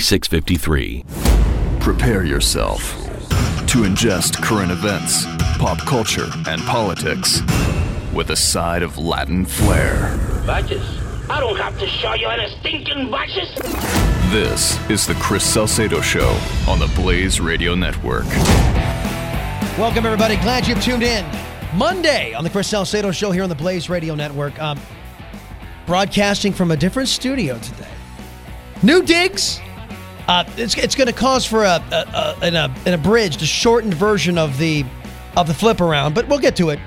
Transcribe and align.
4653. 0.00 1.04
Prepare 1.80 2.24
yourself 2.24 2.92
to 3.66 3.84
ingest 3.84 4.42
current 4.42 4.70
events, 4.70 5.24
pop 5.56 5.78
culture, 5.78 6.28
and 6.46 6.60
politics 6.62 7.40
with 8.12 8.28
a 8.28 8.36
side 8.36 8.82
of 8.82 8.98
Latin 8.98 9.46
flair. 9.46 10.18
Badges? 10.46 10.84
I 11.30 11.40
don't 11.40 11.56
have 11.56 11.78
to 11.78 11.86
show 11.86 12.12
you 12.12 12.28
any 12.28 12.46
stinking 12.60 13.10
badges. 13.10 13.54
This 14.30 14.78
is 14.90 15.06
the 15.06 15.14
Chris 15.14 15.42
Salcedo 15.42 16.02
Show 16.02 16.28
on 16.68 16.78
the 16.78 16.92
Blaze 16.94 17.40
Radio 17.40 17.74
Network. 17.74 18.26
Welcome, 19.78 20.04
everybody. 20.04 20.36
Glad 20.36 20.68
you've 20.68 20.82
tuned 20.82 21.04
in. 21.04 21.24
Monday 21.74 22.34
on 22.34 22.44
the 22.44 22.50
Chris 22.50 22.68
Salcedo 22.68 23.12
Show 23.12 23.30
here 23.30 23.44
on 23.44 23.48
the 23.48 23.54
Blaze 23.54 23.88
Radio 23.88 24.14
Network. 24.14 24.60
Um, 24.60 24.78
broadcasting 25.86 26.52
from 26.52 26.70
a 26.70 26.76
different 26.76 27.08
studio 27.08 27.58
today. 27.60 27.88
New 28.82 29.02
digs, 29.02 29.58
uh, 30.28 30.44
it's 30.56 30.76
it's 30.76 30.94
going 30.94 31.06
to 31.06 31.12
cause 31.12 31.44
for 31.44 31.64
a, 31.64 31.82
a, 31.90 31.94
a, 31.94 32.38
an, 32.42 32.56
a, 32.56 32.74
an 32.84 32.94
abridged, 32.94 33.42
a 33.42 33.46
shortened 33.46 33.94
version 33.94 34.38
of 34.38 34.58
the 34.58 34.84
of 35.36 35.46
the 35.46 35.54
flip 35.54 35.80
around, 35.80 36.14
but 36.14 36.26
we'll 36.28 36.38
get 36.38 36.56
to 36.56 36.70
it 36.70 36.80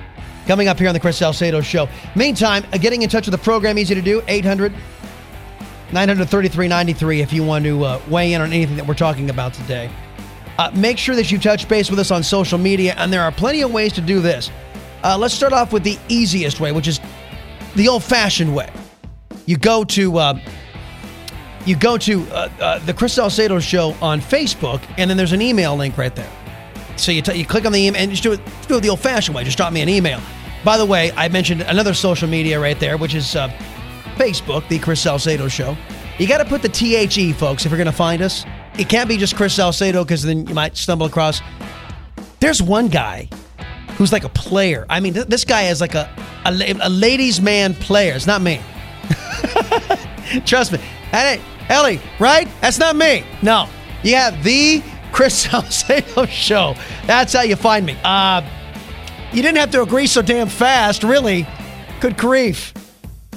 coming 0.48 0.68
up 0.68 0.80
here 0.80 0.88
on 0.88 0.94
the 0.94 1.00
Chris 1.00 1.18
Salcedo 1.18 1.62
Show. 1.62 1.88
Meantime, 2.16 2.66
uh, 2.73 2.78
getting 2.78 3.04
in 3.04 3.10
touch 3.10 3.28
with 3.28 3.34
the 3.34 3.44
program, 3.44 3.78
easy 3.78 3.95
to 3.95 4.02
do, 4.02 4.22
800 4.28 4.73
933 5.92 6.67
93 6.67 7.22
if 7.22 7.34
you 7.34 7.44
want 7.44 7.66
to 7.66 7.84
uh, 7.84 8.02
weigh 8.10 8.34
in 8.34 8.42
on 8.42 8.54
anything 8.54 8.76
that 8.76 8.86
we're 8.88 8.94
talking 8.94 9.30
about 9.30 9.54
today. 9.54 9.90
Uh, 10.58 10.70
make 10.76 10.98
sure 10.98 11.16
that 11.16 11.32
you 11.32 11.40
touch 11.40 11.67
base 11.70 11.90
with 11.90 12.00
us 12.00 12.12
on 12.12 12.22
social 12.22 12.58
media, 12.58 12.94
and 12.98 13.14
there 13.14 13.22
are 13.22 13.32
plenty 13.32 13.62
of 13.62 13.72
ways 13.72 13.94
to 13.94 14.02
do 14.02 14.20
this. 14.20 14.52
Uh, 15.04 15.17
let's 15.17 15.34
start 15.34 15.54
off 15.54 15.72
with 15.72 15.84
the 15.84 15.98
easiest 16.10 16.60
way, 16.60 16.72
which 16.72 16.88
is 16.88 17.00
the 17.76 17.88
old 17.88 18.04
fashioned 18.04 18.54
way. 18.54 18.70
You 19.45 19.58
go 19.58 19.84
to 19.86 20.17
uh, 20.17 20.40
you 21.66 21.76
go 21.76 21.98
to 21.98 22.24
uh, 22.32 22.50
uh, 22.60 22.80
the 22.80 22.94
Chris 22.94 23.14
Salcedo 23.14 23.60
Show 23.60 23.96
on 24.02 24.22
Facebook, 24.22 24.82
and 24.98 25.10
then 25.10 25.17
there's 25.17 25.33
an 25.33 25.42
email 25.42 25.76
link 25.76 25.98
right 25.98 26.16
there. 26.16 26.32
So 26.98 27.11
you, 27.11 27.22
t- 27.22 27.36
you 27.36 27.45
click 27.45 27.66
on 27.66 27.72
the 27.72 27.80
email 27.80 28.02
and 28.02 28.11
just 28.11 28.23
do 28.23 28.33
it, 28.33 28.42
do 28.67 28.78
it 28.78 28.82
the 28.82 28.89
old 28.89 29.00
fashioned 29.00 29.36
way. 29.36 29.44
Just 29.44 29.58
drop 29.58 29.72
me 29.72 29.82
an 29.82 29.89
email. 29.89 30.20
By 30.64 30.78
the 30.78 30.86
way, 30.86 31.11
I 31.14 31.30
mentioned 31.30 31.61
another 31.61 31.94
social 31.94 32.28
media 32.28 32.60
right 32.60 32.80
there, 32.80 32.98
which 32.98 33.16
is 33.16 33.36
uh, 33.36 33.48
Facebook, 34.16 34.67
the 34.67 34.80
Chris 34.80 35.02
Salcedo 35.02 35.48
Show. 35.48 35.78
You 36.17 36.28
got 36.28 36.39
to 36.39 36.45
put 36.45 36.61
the 36.61 36.67
THE, 36.67 37.32
folks, 37.33 37.66
if 37.66 37.72
you're 37.72 37.78
going 37.78 37.86
to 37.86 37.92
find 37.94 38.22
us. 38.22 38.45
It 38.78 38.89
can't 38.89 39.08
be 39.08 39.17
just 39.17 39.36
Chris 39.36 39.56
Salcedo 39.56 40.04
because 40.04 40.23
then 40.23 40.45
you 40.48 40.54
might 40.54 40.76
stumble 40.76 41.06
across. 41.06 41.42
There's 42.39 42.62
one 42.62 42.89
guy 42.89 43.30
who's 43.98 44.12
like 44.12 44.26
a 44.26 44.30
player. 44.30 44.86
I 44.89 45.00
mean, 45.00 45.14
th- 45.14 45.28
this 45.28 45.45
guy 45.45 45.64
is 45.64 45.80
like 45.82 45.95
a, 45.95 46.10
a, 46.45 46.76
a 46.82 46.89
ladies' 46.89 47.39
man 47.42 47.73
player. 47.73 48.14
It's 48.14 48.28
not 48.28 48.42
me. 48.42 48.62
Trust 50.45 50.73
me. 50.73 50.80
Hey, 51.12 51.42
Ellie, 51.70 52.02
right? 52.20 52.48
That's 52.62 52.80
not 52.80 52.96
me. 52.96 53.24
No. 53.42 53.70
You 54.04 54.16
have 54.16 54.44
the 54.44 54.84
Chris 55.12 55.36
Salcedo 55.44 56.26
show. 56.26 56.76
That's 57.06 57.34
how 57.34 57.44
you 57.44 57.56
find 57.56 57.86
me. 57.86 57.98
Uh, 58.04 58.42
you 59.32 59.42
didn't 59.42 59.58
have 59.58 59.72
to 59.72 59.82
agree 59.84 60.08
so 60.08 60.22
damn 60.22 60.48
fast, 60.48 61.04
really. 61.04 61.48
Good 62.00 62.18
grief. 62.18 62.74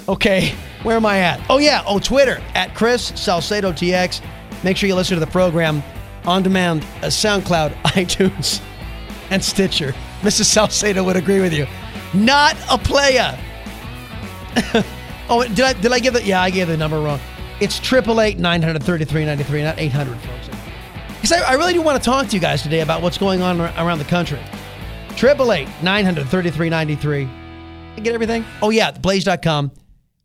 Okay, 0.09 0.55
where 0.83 0.97
am 0.97 1.07
I 1.07 1.19
at? 1.19 1.41
Oh, 1.49 1.59
yeah. 1.59 1.85
Oh, 1.87 1.99
Twitter 1.99 2.43
at 2.55 2.75
Chris 2.75 3.13
Salcedo 3.15 3.73
TX. 3.73 4.21
Make 4.65 4.77
sure 4.77 4.89
you 4.89 4.95
listen 4.95 5.17
to 5.17 5.25
the 5.25 5.31
program 5.31 5.83
on 6.25 6.43
demand, 6.43 6.85
uh, 7.03 7.07
SoundCloud, 7.07 7.73
iTunes, 7.85 8.61
and 9.31 9.45
Stitcher. 9.45 9.95
Mrs. 10.23 10.47
Salcedo 10.47 11.05
would 11.05 11.17
agree 11.17 11.41
with 11.41 11.53
you. 11.53 11.67
Not 12.15 12.57
a 12.71 12.79
player. 12.79 13.39
oh, 15.29 15.47
did 15.49 15.61
I 15.61 15.73
did 15.73 15.93
I 15.93 15.99
give 15.99 16.15
it? 16.15 16.25
Yeah, 16.25 16.43
I 16.43 16.51
gave 16.51 16.69
the 16.69 16.77
number 16.77 17.01
wrong. 17.01 17.21
It's 17.63 17.79
triple 17.79 18.21
eight 18.21 18.41
nine 18.41 18.61
hundred 18.61 18.83
thirty 18.83 19.05
three 19.05 19.25
ninety 19.25 19.45
three, 19.45 19.63
not 19.63 19.79
eight 19.79 19.93
hundred, 19.93 20.19
folks. 20.19 20.49
Because 21.15 21.31
I, 21.31 21.53
I, 21.53 21.55
really 21.55 21.73
do 21.73 21.81
want 21.81 21.97
to 21.97 22.05
talk 22.05 22.27
to 22.27 22.35
you 22.35 22.41
guys 22.41 22.61
today 22.61 22.81
about 22.81 23.03
what's 23.03 23.17
going 23.17 23.41
on 23.41 23.61
around 23.61 23.99
the 23.99 24.05
country. 24.05 24.41
Triple 25.15 25.53
eight 25.53 25.69
nine 25.81 26.05
hundred 26.05 26.27
thirty 26.27 26.51
three 26.51 26.69
ninety 26.69 26.97
three. 26.97 27.29
Get 28.03 28.15
everything? 28.15 28.45
Oh 28.63 28.71
yeah, 28.71 28.91
blaze.com 28.91 29.71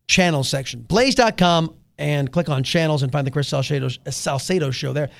channel 0.07 0.43
section. 0.43 0.81
Blaze.com 0.81 1.75
and 1.99 2.31
click 2.31 2.49
on 2.49 2.63
channels 2.63 3.03
and 3.03 3.11
find 3.11 3.27
the 3.27 3.29
Chris 3.29 3.49
Salcedo, 3.49 3.89
Salcedo 4.09 4.71
show 4.71 4.93
there. 4.93 5.11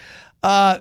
Uh, 0.42 0.80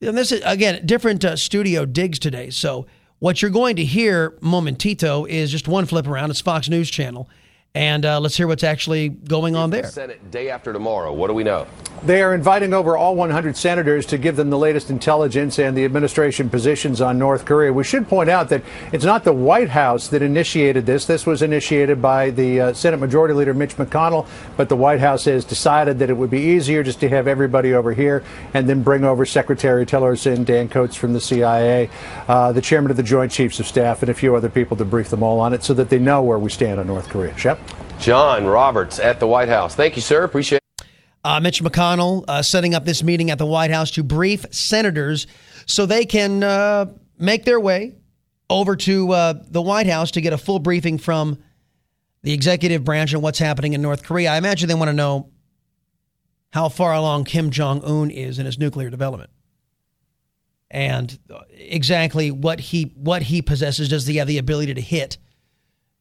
and 0.00 0.18
this 0.18 0.32
is 0.32 0.42
again 0.44 0.84
different 0.84 1.24
uh, 1.24 1.36
studio 1.36 1.86
digs 1.86 2.18
today. 2.18 2.50
So 2.50 2.88
what 3.20 3.42
you're 3.42 3.52
going 3.52 3.76
to 3.76 3.84
hear 3.84 4.36
momentito 4.40 5.24
is 5.24 5.52
just 5.52 5.68
one 5.68 5.86
flip 5.86 6.08
around. 6.08 6.30
It's 6.30 6.40
Fox 6.40 6.68
News 6.68 6.90
Channel. 6.90 7.30
And 7.74 8.04
uh, 8.04 8.18
let's 8.18 8.36
hear 8.36 8.46
what's 8.46 8.64
actually 8.64 9.08
going 9.10 9.54
on 9.54 9.70
there. 9.70 9.86
Senate 9.86 10.30
day 10.30 10.50
after 10.50 10.72
tomorrow. 10.72 11.12
What 11.12 11.28
do 11.28 11.34
we 11.34 11.44
know? 11.44 11.66
They 12.02 12.22
are 12.22 12.32
inviting 12.32 12.72
over 12.72 12.96
all 12.96 13.16
100 13.16 13.56
senators 13.56 14.06
to 14.06 14.18
give 14.18 14.36
them 14.36 14.50
the 14.50 14.58
latest 14.58 14.88
intelligence 14.88 15.58
and 15.58 15.76
the 15.76 15.84
administration 15.84 16.48
positions 16.48 17.00
on 17.00 17.18
North 17.18 17.44
Korea. 17.44 17.72
We 17.72 17.82
should 17.82 18.08
point 18.08 18.30
out 18.30 18.48
that 18.50 18.62
it's 18.92 19.04
not 19.04 19.24
the 19.24 19.32
White 19.32 19.70
House 19.70 20.08
that 20.08 20.22
initiated 20.22 20.86
this. 20.86 21.06
This 21.06 21.26
was 21.26 21.42
initiated 21.42 22.00
by 22.00 22.30
the 22.30 22.60
uh, 22.60 22.72
Senate 22.72 22.98
Majority 22.98 23.34
Leader 23.34 23.52
Mitch 23.52 23.76
McConnell, 23.76 24.26
but 24.56 24.68
the 24.68 24.76
White 24.76 25.00
House 25.00 25.24
has 25.24 25.44
decided 25.44 25.98
that 25.98 26.08
it 26.08 26.16
would 26.16 26.30
be 26.30 26.40
easier 26.40 26.84
just 26.84 27.00
to 27.00 27.08
have 27.08 27.26
everybody 27.26 27.74
over 27.74 27.92
here 27.92 28.22
and 28.54 28.68
then 28.68 28.82
bring 28.82 29.04
over 29.04 29.26
Secretary 29.26 29.84
Tillerson, 29.84 30.44
Dan 30.44 30.68
Coats 30.68 30.94
from 30.94 31.12
the 31.12 31.20
CIA, 31.20 31.90
uh, 32.28 32.52
the 32.52 32.62
chairman 32.62 32.92
of 32.92 32.96
the 32.96 33.02
Joint 33.02 33.32
Chiefs 33.32 33.58
of 33.58 33.66
Staff, 33.66 34.02
and 34.02 34.10
a 34.10 34.14
few 34.14 34.36
other 34.36 34.48
people 34.48 34.76
to 34.76 34.84
brief 34.84 35.08
them 35.08 35.22
all 35.22 35.40
on 35.40 35.52
it 35.52 35.64
so 35.64 35.74
that 35.74 35.90
they 35.90 35.98
know 35.98 36.22
where 36.22 36.38
we 36.38 36.50
stand 36.50 36.78
on 36.78 36.86
North 36.86 37.08
Korea. 37.08 37.36
Shep? 37.36 37.58
John 37.98 38.46
Roberts 38.46 39.00
at 39.00 39.18
the 39.18 39.26
White 39.26 39.48
House. 39.48 39.74
Thank 39.74 39.96
you, 39.96 40.02
sir. 40.02 40.22
Appreciate. 40.22 40.62
Uh, 41.24 41.40
Mitch 41.40 41.62
McConnell 41.62 42.24
uh, 42.28 42.42
setting 42.42 42.74
up 42.74 42.84
this 42.84 43.02
meeting 43.02 43.30
at 43.30 43.38
the 43.38 43.46
White 43.46 43.70
House 43.70 43.90
to 43.92 44.02
brief 44.02 44.46
senators 44.50 45.26
so 45.66 45.84
they 45.84 46.06
can 46.06 46.42
uh, 46.42 46.86
make 47.18 47.44
their 47.44 47.60
way 47.60 47.96
over 48.48 48.76
to 48.76 49.12
uh, 49.12 49.34
the 49.50 49.60
White 49.60 49.86
House 49.86 50.12
to 50.12 50.20
get 50.20 50.32
a 50.32 50.38
full 50.38 50.58
briefing 50.58 50.96
from 50.96 51.38
the 52.22 52.32
executive 52.32 52.84
branch 52.84 53.14
on 53.14 53.20
what's 53.20 53.38
happening 53.38 53.72
in 53.72 53.82
North 53.82 54.02
Korea. 54.04 54.30
I 54.30 54.38
imagine 54.38 54.68
they 54.68 54.74
want 54.74 54.88
to 54.88 54.94
know 54.94 55.30
how 56.50 56.68
far 56.68 56.94
along 56.94 57.24
Kim 57.24 57.50
Jong 57.50 57.82
Un 57.84 58.10
is 58.10 58.38
in 58.38 58.46
his 58.46 58.58
nuclear 58.58 58.88
development, 58.88 59.30
and 60.70 61.18
exactly 61.50 62.30
what 62.30 62.60
he 62.60 62.92
what 62.96 63.22
he 63.22 63.42
possesses. 63.42 63.88
Does 63.88 64.06
he 64.06 64.16
have 64.16 64.28
the 64.28 64.38
ability 64.38 64.74
to 64.74 64.80
hit 64.80 65.18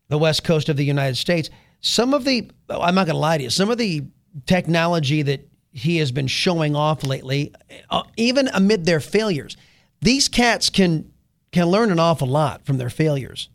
the 0.07 0.17
west 0.17 0.43
coast 0.43 0.69
of 0.69 0.77
the 0.77 0.85
United 0.85 1.17
States? 1.17 1.49
Some 1.81 2.13
of 2.13 2.23
the 2.23 2.49
I'm 2.69 2.95
not 2.95 3.07
going 3.07 3.15
to 3.15 3.19
lie 3.19 3.37
to 3.37 3.43
you. 3.43 3.49
Some 3.49 3.69
of 3.69 3.77
the 3.77 4.05
technology 4.45 5.21
that 5.23 5.47
he 5.71 5.97
has 5.97 6.11
been 6.11 6.27
showing 6.27 6.75
off 6.75 7.03
lately, 7.03 7.53
uh, 7.89 8.03
even 8.15 8.49
amid 8.53 8.85
their 8.85 8.99
failures. 8.99 9.57
These 10.01 10.27
cats 10.27 10.69
can 10.69 11.11
can 11.51 11.67
learn 11.67 11.91
an 11.91 11.99
awful 11.99 12.27
lot 12.27 12.65
from 12.65 12.77
their 12.77 12.89
failures, 12.89 13.49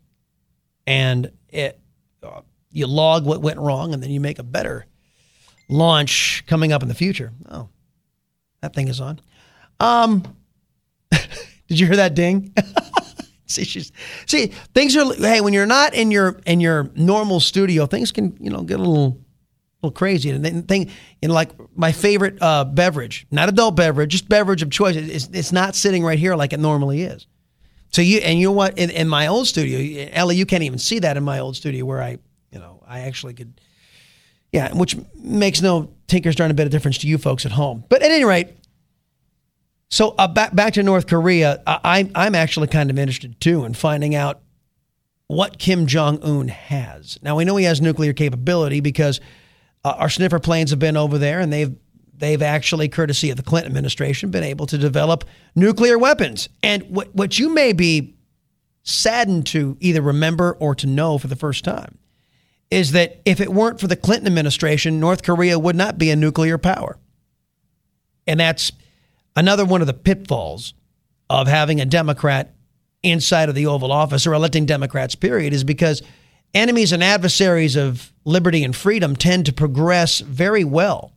and 0.87 1.31
it 1.49 1.81
uh, 2.23 2.43
you 2.70 2.87
log 2.87 3.26
what 3.26 3.43
went 3.43 3.58
wrong, 3.58 3.93
and 3.93 4.02
then 4.02 4.11
you 4.11 4.20
make 4.20 4.38
a 4.38 4.44
better 4.44 4.87
launch 5.69 6.44
coming 6.46 6.73
up 6.73 6.82
in 6.82 6.88
the 6.88 6.94
future. 6.94 7.32
Oh, 7.50 7.69
that 8.61 8.75
thing 8.75 8.88
is 8.88 9.00
on. 9.00 9.20
Um, 9.81 10.23
did 11.11 11.81
you 11.81 11.87
hear 11.87 11.96
that 11.96 12.14
ding? 12.14 12.55
see, 13.46 13.64
she's 13.64 13.93
see 14.26 14.46
things 14.75 14.96
are. 14.96 15.12
Hey, 15.14 15.40
when 15.40 15.52
you're 15.52 15.67
not 15.67 15.94
in 15.94 16.11
your 16.11 16.40
in 16.46 16.61
your 16.61 16.90
normal 16.94 17.40
studio, 17.40 17.87
things 17.87 18.12
can 18.12 18.37
you 18.40 18.50
know 18.50 18.62
get 18.62 18.81
a 18.81 18.82
little 18.82 19.22
little 19.82 19.93
crazy. 19.93 20.31
And 20.31 20.44
then 20.44 20.62
thing, 20.62 20.90
know, 21.23 21.34
like 21.34 21.50
my 21.76 21.93
favorite 21.93 22.40
uh, 22.40 22.64
beverage, 22.64 23.26
not 23.31 23.49
adult 23.49 23.76
beverage, 23.76 24.11
just 24.11 24.29
beverage 24.29 24.62
of 24.62 24.70
choice. 24.70 24.96
It's, 24.96 25.29
it's 25.32 25.52
not 25.52 25.75
sitting 25.75 26.05
right 26.05 26.19
here 26.19 26.34
like 26.37 26.52
it 26.52 26.61
normally 26.61 27.02
is. 27.02 27.26
So 27.90 28.00
you 28.00 28.19
and 28.20 28.38
you 28.38 28.46
know 28.46 28.52
what? 28.52 28.79
In, 28.79 28.90
in 28.90 29.08
my 29.08 29.26
old 29.26 29.46
studio, 29.46 30.08
Ellie, 30.12 30.37
you 30.37 30.46
can't 30.46 30.62
even 30.62 30.79
see 30.79 31.00
that 31.00 31.17
in 31.17 31.25
my 31.25 31.40
old 31.40 31.56
studio 31.56 31.84
where 31.84 32.02
I, 32.02 32.19
you 32.50 32.58
know, 32.58 32.82
I 32.87 33.00
actually 33.00 33.34
could. 33.34 33.61
Yeah, 34.50 34.73
which 34.75 34.96
makes 35.14 35.62
no 35.62 35.94
tinker's 36.08 36.37
darn 36.37 36.50
a 36.50 36.55
bit 36.55 36.67
of 36.67 36.73
difference 36.73 36.99
to 36.99 37.06
you 37.06 37.17
folks 37.17 37.46
at 37.46 37.52
home. 37.52 37.84
But 37.88 38.02
at 38.02 38.11
any 38.11 38.25
rate, 38.25 38.49
so 39.90 40.14
uh, 40.19 40.29
back 40.29 40.55
back 40.55 40.75
to 40.75 40.82
North 40.82 41.06
Korea, 41.06 41.62
I, 41.67 42.11
I'm 42.14 42.34
actually 42.34 42.69
kind 42.69 42.90
of 42.90 42.99
interested 42.99 43.40
too 43.40 43.64
in 43.64 43.75
finding 43.75 44.14
out 44.14 44.40
what 45.26 45.58
Kim 45.58 45.87
Jong 45.87 46.23
Un 46.23 46.49
has. 46.49 47.19
Now 47.23 47.37
we 47.37 47.44
know 47.44 47.56
he 47.56 47.64
has 47.64 47.81
nuclear 47.81 48.12
capability 48.12 48.81
because 48.81 49.20
uh, 49.84 49.94
our 49.99 50.08
sniffer 50.08 50.38
planes 50.38 50.70
have 50.70 50.79
been 50.79 50.96
over 50.96 51.19
there, 51.19 51.40
and 51.40 51.52
they've 51.52 51.75
they've 52.17 52.43
actually, 52.43 52.88
courtesy 52.88 53.31
of 53.31 53.37
the 53.37 53.43
Clinton 53.43 53.70
administration, 53.70 54.31
been 54.31 54.44
able 54.44 54.67
to 54.67 54.79
develop 54.79 55.25
nuclear 55.55 55.99
weapons. 55.99 56.49
And 56.62 56.82
what 56.84 57.14
what 57.14 57.38
you 57.38 57.52
may 57.52 57.73
be 57.73 58.14
saddened 58.84 59.46
to 59.46 59.76
either 59.81 60.02
remember 60.02 60.52
or 60.55 60.75
to 60.75 60.87
know 60.87 61.19
for 61.19 61.29
the 61.29 61.37
first 61.37 61.64
time 61.64 61.99
is 62.70 62.93
that 62.93 63.20
if 63.25 63.40
it 63.40 63.52
weren't 63.52 63.79
for 63.79 63.87
the 63.87 63.96
Clinton 63.96 64.26
administration, 64.26 64.99
North 64.99 65.23
Korea 65.23 65.58
would 65.58 65.76
not 65.76 65.99
be 65.99 66.11
a 66.11 66.17
nuclear 66.17 66.56
power. 66.56 66.99
And 68.26 68.40
that's 68.40 68.73
another 69.37 69.64
one 69.64 69.82
of 69.82 69.87
the 69.87 69.93
pitfalls 69.93 70.75
of 71.29 71.49
having 71.49 71.81
a 71.81 71.84
Democrat 71.84 72.55
inside 73.02 73.49
of 73.49 73.55
the 73.55 73.67
Oval 73.67 73.93
Office 73.93 74.26
or 74.26 74.32
electing 74.32 74.64
Democrats, 74.64 75.14
period, 75.14 75.52
is 75.52 75.64
because 75.64 76.02
enemies 76.55 76.93
and 76.93 77.03
adversaries 77.03 77.77
of 77.77 78.13
liberty 78.25 78.65
and 78.65 78.75
freedom 78.75 79.17
tend 79.17 79.47
to 79.47 79.53
progress 79.53 80.21
very 80.21 80.65
well 80.65 81.13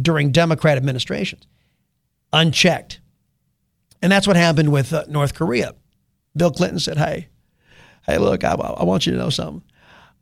during 0.00 0.32
Democrat 0.32 0.76
administrations, 0.76 1.46
unchecked. 2.32 3.00
And 4.02 4.12
that's 4.12 4.26
what 4.26 4.36
happened 4.36 4.70
with 4.70 4.92
uh, 4.92 5.04
North 5.08 5.34
Korea. 5.34 5.74
Bill 6.36 6.50
Clinton 6.50 6.78
said, 6.78 6.98
"Hey, 6.98 7.28
hey, 8.06 8.18
look, 8.18 8.44
I, 8.44 8.52
I 8.52 8.84
want 8.84 9.06
you 9.06 9.12
to 9.12 9.18
know 9.18 9.30
something. 9.30 9.62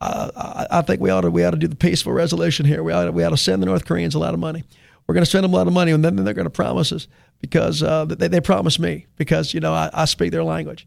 Uh, 0.01 0.31
I, 0.37 0.79
I, 0.79 0.83
think 0.83 1.01
we 1.01 1.11
ought 1.11 1.23
to 1.23 1.31
we 1.31 1.45
ought 1.45 1.53
to 1.53 1.57
do 1.57 1.69
the 1.69 1.77
peaceful 1.77 2.13
resolution 2.13 2.67
here. 2.67 2.83
We 2.83 2.93
ought 2.93 3.05
to, 3.05 3.13
we 3.13 3.25
ought 3.25 3.31
to 3.31 3.37
send 3.37 3.63
the 3.63 3.67
North 3.67 3.85
Koreans 3.85 4.15
a 4.15 4.19
lot 4.19 4.35
of 4.35 4.41
money. 4.41 4.65
We're 5.07 5.15
going 5.15 5.25
to 5.25 5.31
send 5.31 5.45
them 5.45 5.53
a 5.53 5.57
lot 5.57 5.67
of 5.67 5.73
money, 5.73 5.93
and 5.93 6.05
then 6.05 6.17
they're 6.17 6.35
going 6.35 6.45
to 6.45 6.51
promise 6.51 6.93
us 6.93 7.09
because 7.41 7.83
uh, 7.83 8.05
they 8.07 8.29
they 8.29 8.41
promised 8.41 8.79
me 8.79 9.07
because 9.17 9.55
you 9.55 9.61
know 9.61 9.73
I, 9.73 9.91
I 9.93 10.05
speak 10.07 10.33
their 10.33 10.45
language. 10.45 10.87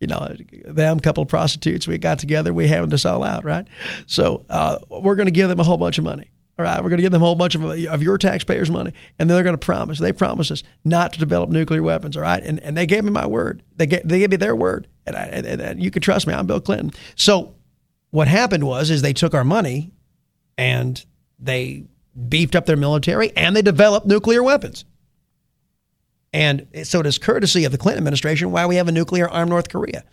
You 0.00 0.08
know, 0.08 0.36
them, 0.66 1.00
couple 1.00 1.22
of 1.22 1.28
prostitutes, 1.28 1.88
we 1.88 1.96
got 1.96 2.18
together, 2.18 2.52
we 2.52 2.68
having 2.68 2.90
this 2.90 3.06
all 3.06 3.24
out, 3.24 3.44
right? 3.44 3.66
So 4.06 4.44
uh, 4.50 4.78
we're 4.90 5.14
going 5.14 5.26
to 5.26 5.32
give 5.32 5.48
them 5.48 5.58
a 5.58 5.64
whole 5.64 5.78
bunch 5.78 5.96
of 5.96 6.04
money. 6.04 6.30
All 6.58 6.64
right, 6.64 6.82
we're 6.82 6.88
going 6.88 6.98
to 6.98 7.02
give 7.02 7.12
them 7.12 7.22
a 7.22 7.24
whole 7.24 7.34
bunch 7.34 7.54
of, 7.54 7.64
of 7.64 8.02
your 8.02 8.16
taxpayers' 8.16 8.70
money, 8.70 8.92
and 9.18 9.28
they're 9.28 9.42
going 9.42 9.54
to 9.54 9.64
promise. 9.64 9.98
They 9.98 10.12
promise 10.12 10.50
us 10.50 10.62
not 10.84 11.12
to 11.12 11.18
develop 11.18 11.50
nuclear 11.50 11.82
weapons. 11.82 12.16
All 12.16 12.22
right, 12.22 12.42
and 12.42 12.60
and 12.60 12.74
they 12.74 12.86
gave 12.86 13.04
me 13.04 13.10
my 13.10 13.26
word. 13.26 13.62
They 13.76 13.86
gave, 13.86 14.08
they 14.08 14.20
gave 14.20 14.30
me 14.30 14.36
their 14.36 14.56
word, 14.56 14.86
and, 15.06 15.16
I, 15.16 15.22
and, 15.24 15.46
and 15.60 15.82
you 15.82 15.90
can 15.90 16.00
trust 16.00 16.26
me. 16.26 16.32
I'm 16.32 16.46
Bill 16.46 16.60
Clinton. 16.60 16.92
So 17.14 17.54
what 18.10 18.28
happened 18.28 18.64
was 18.64 18.88
is 18.88 19.02
they 19.02 19.12
took 19.12 19.34
our 19.34 19.44
money 19.44 19.92
and 20.56 21.04
they 21.38 21.84
beefed 22.28 22.56
up 22.56 22.64
their 22.64 22.76
military 22.76 23.30
and 23.36 23.54
they 23.54 23.62
developed 23.62 24.06
nuclear 24.06 24.42
weapons. 24.42 24.86
And 26.32 26.66
so 26.84 27.00
it 27.00 27.06
is 27.06 27.18
courtesy 27.18 27.64
of 27.64 27.72
the 27.72 27.78
Clinton 27.78 27.98
administration 27.98 28.50
why 28.50 28.66
we 28.66 28.76
have 28.76 28.88
a 28.88 28.92
nuclear 28.92 29.28
armed 29.28 29.50
North 29.50 29.68
Korea. 29.68 30.04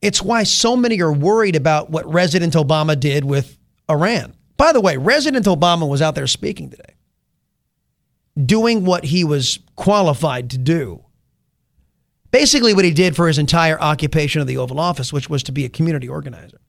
It's 0.00 0.22
why 0.22 0.42
so 0.44 0.76
many 0.76 1.00
are 1.00 1.12
worried 1.12 1.56
about 1.56 1.90
what 1.90 2.10
President 2.10 2.54
Obama 2.54 2.98
did 2.98 3.24
with 3.24 3.58
Iran. 3.90 4.34
By 4.56 4.72
the 4.72 4.80
way, 4.80 4.96
President 4.96 5.46
Obama 5.46 5.88
was 5.88 6.02
out 6.02 6.14
there 6.14 6.26
speaking 6.26 6.70
today, 6.70 6.94
doing 8.44 8.84
what 8.84 9.04
he 9.04 9.24
was 9.24 9.60
qualified 9.76 10.50
to 10.50 10.58
do. 10.58 11.04
Basically, 12.30 12.74
what 12.74 12.84
he 12.84 12.92
did 12.92 13.16
for 13.16 13.26
his 13.26 13.38
entire 13.38 13.80
occupation 13.80 14.40
of 14.40 14.46
the 14.46 14.58
Oval 14.58 14.78
Office, 14.78 15.12
which 15.12 15.30
was 15.30 15.42
to 15.44 15.52
be 15.52 15.64
a 15.64 15.68
community 15.68 16.08
organizer. 16.08 16.60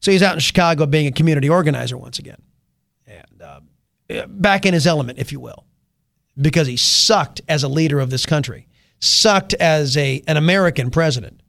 So 0.00 0.12
he's 0.12 0.22
out 0.22 0.34
in 0.34 0.40
Chicago 0.40 0.86
being 0.86 1.06
a 1.06 1.12
community 1.12 1.48
organizer 1.48 1.96
once 1.96 2.18
again. 2.18 2.40
And 3.06 3.42
uh, 3.42 4.26
back 4.28 4.64
in 4.66 4.74
his 4.74 4.86
element, 4.86 5.18
if 5.18 5.32
you 5.32 5.40
will, 5.40 5.64
because 6.40 6.66
he 6.66 6.76
sucked 6.76 7.40
as 7.48 7.62
a 7.62 7.68
leader 7.68 8.00
of 8.00 8.10
this 8.10 8.26
country, 8.26 8.66
sucked 9.00 9.54
as 9.54 9.96
a, 9.96 10.22
an 10.26 10.36
American 10.36 10.90
president, 10.90 11.42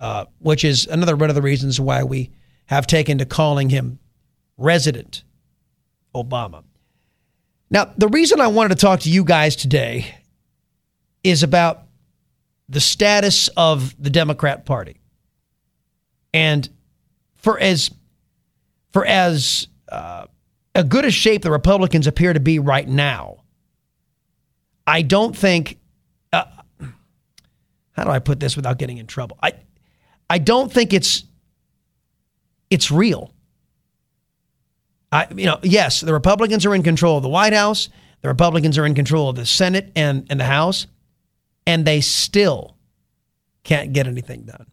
uh, 0.00 0.24
which 0.38 0.64
is 0.64 0.86
another 0.86 1.16
one 1.16 1.28
of 1.28 1.36
the 1.36 1.42
reasons 1.42 1.80
why 1.80 2.02
we 2.02 2.30
have 2.66 2.86
taken 2.86 3.18
to 3.18 3.26
calling 3.26 3.70
him 3.70 3.98
Resident 4.56 5.24
Obama. 6.14 6.64
Now, 7.70 7.92
the 7.96 8.08
reason 8.08 8.40
I 8.40 8.46
wanted 8.46 8.70
to 8.70 8.80
talk 8.80 9.00
to 9.00 9.10
you 9.10 9.24
guys 9.24 9.56
today 9.56 10.14
is 11.24 11.42
about 11.42 11.82
the 12.68 12.80
status 12.80 13.48
of 13.56 14.00
the 14.02 14.10
Democrat 14.10 14.64
Party. 14.64 15.00
And 16.32 16.68
for 17.34 17.58
as 17.58 17.90
for 18.92 19.04
as 19.04 19.68
uh, 19.90 20.26
a 20.74 20.84
good 20.84 21.04
a 21.04 21.10
shape 21.10 21.42
the 21.42 21.50
Republicans 21.50 22.06
appear 22.06 22.32
to 22.32 22.40
be 22.40 22.58
right 22.58 22.88
now, 22.88 23.44
I 24.86 25.02
don't 25.02 25.36
think. 25.36 25.78
Uh, 26.32 26.44
how 27.92 28.04
do 28.04 28.10
I 28.10 28.18
put 28.18 28.40
this 28.40 28.56
without 28.56 28.78
getting 28.78 28.98
in 28.98 29.06
trouble? 29.06 29.38
I 29.42 29.54
I 30.28 30.38
don't 30.38 30.72
think 30.72 30.92
it's 30.92 31.24
it's 32.70 32.90
real. 32.90 33.32
I 35.12 35.26
you 35.34 35.46
know 35.46 35.58
yes, 35.62 36.00
the 36.00 36.12
Republicans 36.12 36.66
are 36.66 36.74
in 36.74 36.82
control 36.82 37.16
of 37.16 37.22
the 37.22 37.28
White 37.28 37.52
House. 37.52 37.88
The 38.22 38.28
Republicans 38.28 38.78
are 38.78 38.86
in 38.86 38.94
control 38.94 39.28
of 39.28 39.36
the 39.36 39.46
Senate 39.46 39.92
and, 39.94 40.26
and 40.30 40.40
the 40.40 40.44
House, 40.44 40.86
and 41.66 41.84
they 41.84 42.00
still 42.00 42.76
can't 43.62 43.92
get 43.92 44.06
anything 44.06 44.42
done. 44.42 44.66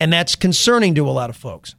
And 0.00 0.12
that's 0.12 0.34
concerning 0.34 0.94
to 0.96 1.08
a 1.08 1.12
lot 1.12 1.30
of 1.30 1.36
folks. 1.36 1.76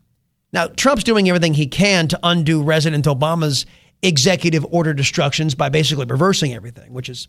Now, 0.54 0.68
Trump's 0.68 1.04
doing 1.04 1.28
everything 1.28 1.56
he 1.56 1.68
can 1.68 2.08
to 2.10 2.20
undo 2.24 2.64
President 2.64 3.06
Obama's 3.06 3.66
executive 4.04 4.66
order 4.72 4.94
destructions 4.94 5.56
by 5.56 5.70
basically 5.70 6.06
reversing 6.06 6.54
everything, 6.54 6.94
which 6.94 7.10
is 7.10 7.28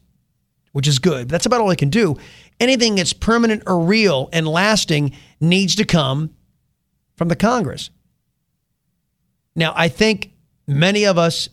which 0.72 0.88
is 0.88 0.98
good. 0.98 1.28
But 1.28 1.32
that's 1.32 1.46
about 1.46 1.60
all 1.60 1.70
he 1.70 1.76
can 1.76 1.90
do. 1.90 2.16
Anything 2.58 2.96
that's 2.96 3.12
permanent 3.12 3.62
or 3.66 3.78
real 3.78 4.28
and 4.32 4.46
lasting 4.46 5.12
needs 5.40 5.76
to 5.76 5.84
come 5.84 6.34
from 7.16 7.28
the 7.28 7.36
Congress. 7.36 7.90
Now, 9.54 9.72
I 9.76 9.86
think 9.88 10.32
many 10.66 11.04
of 11.04 11.16
us 11.16 11.48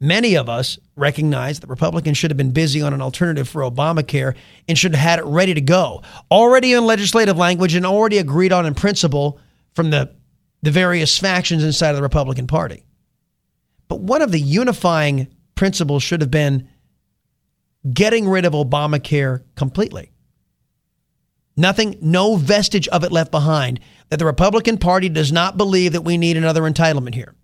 Many 0.00 0.36
of 0.36 0.50
us 0.50 0.78
recognize 0.96 1.60
that 1.60 1.70
Republicans 1.70 2.18
should 2.18 2.30
have 2.30 2.36
been 2.36 2.50
busy 2.50 2.82
on 2.82 2.92
an 2.92 3.00
alternative 3.00 3.48
for 3.48 3.62
Obamacare 3.62 4.34
and 4.68 4.76
should 4.76 4.94
have 4.94 5.00
had 5.00 5.18
it 5.18 5.24
ready 5.24 5.54
to 5.54 5.62
go, 5.62 6.02
already 6.30 6.74
in 6.74 6.84
legislative 6.84 7.38
language 7.38 7.74
and 7.74 7.86
already 7.86 8.18
agreed 8.18 8.52
on 8.52 8.66
in 8.66 8.74
principle 8.74 9.40
from 9.72 9.88
the, 9.88 10.14
the 10.62 10.70
various 10.70 11.18
factions 11.18 11.64
inside 11.64 11.90
of 11.90 11.96
the 11.96 12.02
Republican 12.02 12.46
Party. 12.46 12.84
But 13.88 14.00
one 14.00 14.22
of 14.22 14.32
the 14.32 14.40
unifying 14.40 15.28
principles 15.54 16.02
should 16.02 16.20
have 16.20 16.30
been 16.30 16.68
getting 17.92 18.28
rid 18.28 18.44
of 18.44 18.52
Obamacare 18.52 19.42
completely. 19.56 20.10
Nothing, 21.56 21.96
no 22.00 22.36
vestige 22.36 22.88
of 22.88 23.04
it 23.04 23.12
left 23.12 23.30
behind. 23.30 23.80
That 24.08 24.18
the 24.18 24.26
Republican 24.26 24.78
Party 24.78 25.08
does 25.08 25.32
not 25.32 25.56
believe 25.56 25.92
that 25.92 26.02
we 26.02 26.18
need 26.18 26.36
another 26.36 26.62
entitlement 26.62 27.14
here. 27.14 27.34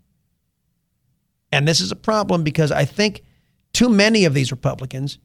And 1.51 1.67
this 1.67 1.81
is 1.81 1.91
a 1.91 1.95
problem 1.95 2.43
because 2.43 2.71
I 2.71 2.85
think 2.85 3.23
too 3.73 3.89
many 3.89 4.25
of 4.25 4.33
these 4.33 4.51
Republicans, 4.51 5.17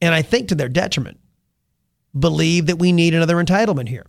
and 0.00 0.14
I 0.14 0.22
think 0.22 0.48
to 0.48 0.54
their 0.54 0.68
detriment, 0.68 1.18
believe 2.18 2.66
that 2.66 2.78
we 2.78 2.92
need 2.92 3.14
another 3.14 3.36
entitlement 3.36 3.88
here. 3.88 4.06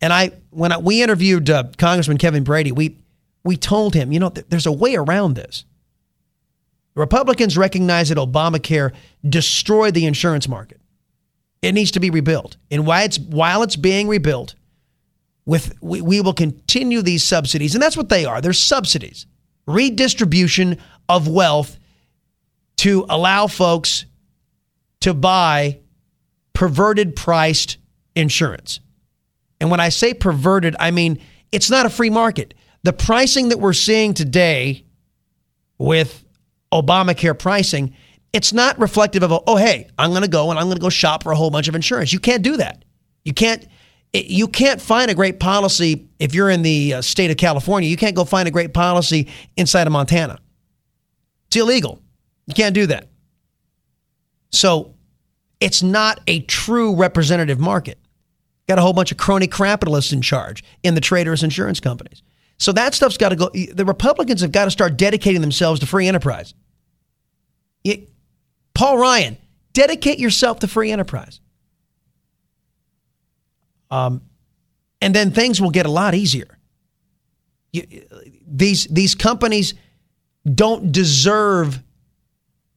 And 0.00 0.12
I, 0.12 0.32
when 0.50 0.72
I, 0.72 0.78
we 0.78 1.02
interviewed 1.02 1.48
uh, 1.48 1.64
Congressman 1.78 2.18
Kevin 2.18 2.44
Brady, 2.44 2.72
we 2.72 2.98
we 3.44 3.56
told 3.56 3.94
him, 3.94 4.12
you 4.12 4.20
know, 4.20 4.30
th- 4.30 4.46
there's 4.48 4.66
a 4.66 4.72
way 4.72 4.96
around 4.96 5.34
this. 5.34 5.64
Republicans 6.94 7.58
recognize 7.58 8.08
that 8.08 8.18
Obamacare 8.18 8.92
destroyed 9.28 9.94
the 9.94 10.06
insurance 10.06 10.48
market. 10.48 10.80
It 11.60 11.72
needs 11.72 11.90
to 11.92 12.00
be 12.00 12.10
rebuilt, 12.10 12.56
and 12.70 12.86
while 12.86 13.04
it's 13.04 13.18
while 13.18 13.62
it's 13.62 13.76
being 13.76 14.06
rebuilt, 14.06 14.54
with 15.46 15.74
we, 15.80 16.02
we 16.02 16.20
will 16.20 16.34
continue 16.34 17.00
these 17.02 17.24
subsidies, 17.24 17.74
and 17.74 17.82
that's 17.82 17.96
what 17.96 18.10
they 18.10 18.24
are. 18.24 18.40
They're 18.40 18.52
subsidies 18.52 19.26
redistribution 19.66 20.78
of 21.08 21.28
wealth 21.28 21.78
to 22.76 23.06
allow 23.08 23.46
folks 23.46 24.04
to 25.00 25.14
buy 25.14 25.80
perverted 26.52 27.16
priced 27.16 27.78
insurance. 28.14 28.80
And 29.60 29.70
when 29.70 29.80
I 29.80 29.88
say 29.88 30.14
perverted, 30.14 30.76
I 30.78 30.90
mean 30.90 31.20
it's 31.52 31.70
not 31.70 31.86
a 31.86 31.90
free 31.90 32.10
market. 32.10 32.54
The 32.84 32.92
pricing 32.92 33.48
that 33.48 33.58
we're 33.58 33.72
seeing 33.72 34.14
today 34.14 34.84
with 35.78 36.24
Obamacare 36.72 37.38
pricing 37.38 37.94
it's 38.34 38.52
not 38.52 38.76
reflective 38.80 39.22
of, 39.22 39.32
oh, 39.46 39.54
hey, 39.54 39.88
I'm 39.96 40.10
going 40.10 40.22
to 40.22 40.28
go 40.28 40.50
and 40.50 40.58
I'm 40.58 40.66
going 40.66 40.76
to 40.76 40.82
go 40.82 40.88
shop 40.88 41.22
for 41.22 41.30
a 41.30 41.36
whole 41.36 41.50
bunch 41.50 41.68
of 41.68 41.76
insurance. 41.76 42.12
You 42.12 42.18
can't 42.18 42.42
do 42.42 42.56
that. 42.56 42.84
You 43.24 43.32
can't. 43.32 43.64
You 44.12 44.46
can't 44.46 44.80
find 44.80 45.10
a 45.10 45.14
great 45.14 45.40
policy 45.40 46.08
if 46.20 46.34
you're 46.34 46.50
in 46.50 46.62
the 46.62 46.94
uh, 46.94 47.02
state 47.02 47.32
of 47.32 47.36
California. 47.36 47.88
You 47.88 47.96
can't 47.96 48.14
go 48.14 48.24
find 48.24 48.46
a 48.46 48.50
great 48.50 48.72
policy 48.72 49.28
inside 49.56 49.88
of 49.88 49.92
Montana. 49.92 50.38
It's 51.48 51.56
illegal. 51.56 52.00
You 52.46 52.54
can't 52.54 52.76
do 52.76 52.86
that. 52.86 53.08
So 54.50 54.94
it's 55.58 55.82
not 55.82 56.20
a 56.28 56.40
true 56.42 56.94
representative 56.94 57.58
market. 57.58 57.98
Got 58.68 58.78
a 58.78 58.82
whole 58.82 58.92
bunch 58.92 59.10
of 59.10 59.18
crony 59.18 59.48
capitalists 59.48 60.12
in 60.12 60.22
charge 60.22 60.62
in 60.84 60.94
the 60.94 61.00
traders 61.00 61.42
insurance 61.42 61.80
companies. 61.80 62.22
So 62.58 62.72
that 62.72 62.94
stuff's 62.94 63.16
got 63.16 63.30
to 63.30 63.36
go. 63.36 63.50
The 63.50 63.84
Republicans 63.84 64.40
have 64.40 64.52
got 64.52 64.66
to 64.66 64.70
start 64.70 64.96
dedicating 64.96 65.40
themselves 65.40 65.80
to 65.80 65.86
free 65.86 66.06
enterprise. 66.08 66.54
Paul 68.74 68.98
Ryan, 68.98 69.38
dedicate 69.72 70.18
yourself 70.18 70.58
to 70.60 70.68
free 70.68 70.90
enterprise. 70.90 71.40
Um, 73.90 74.22
and 75.00 75.14
then 75.14 75.30
things 75.30 75.60
will 75.60 75.70
get 75.70 75.86
a 75.86 75.90
lot 75.90 76.14
easier. 76.14 76.58
You, 77.72 77.84
these 78.46 78.86
these 78.86 79.14
companies 79.14 79.74
don't 80.52 80.90
deserve 80.92 81.80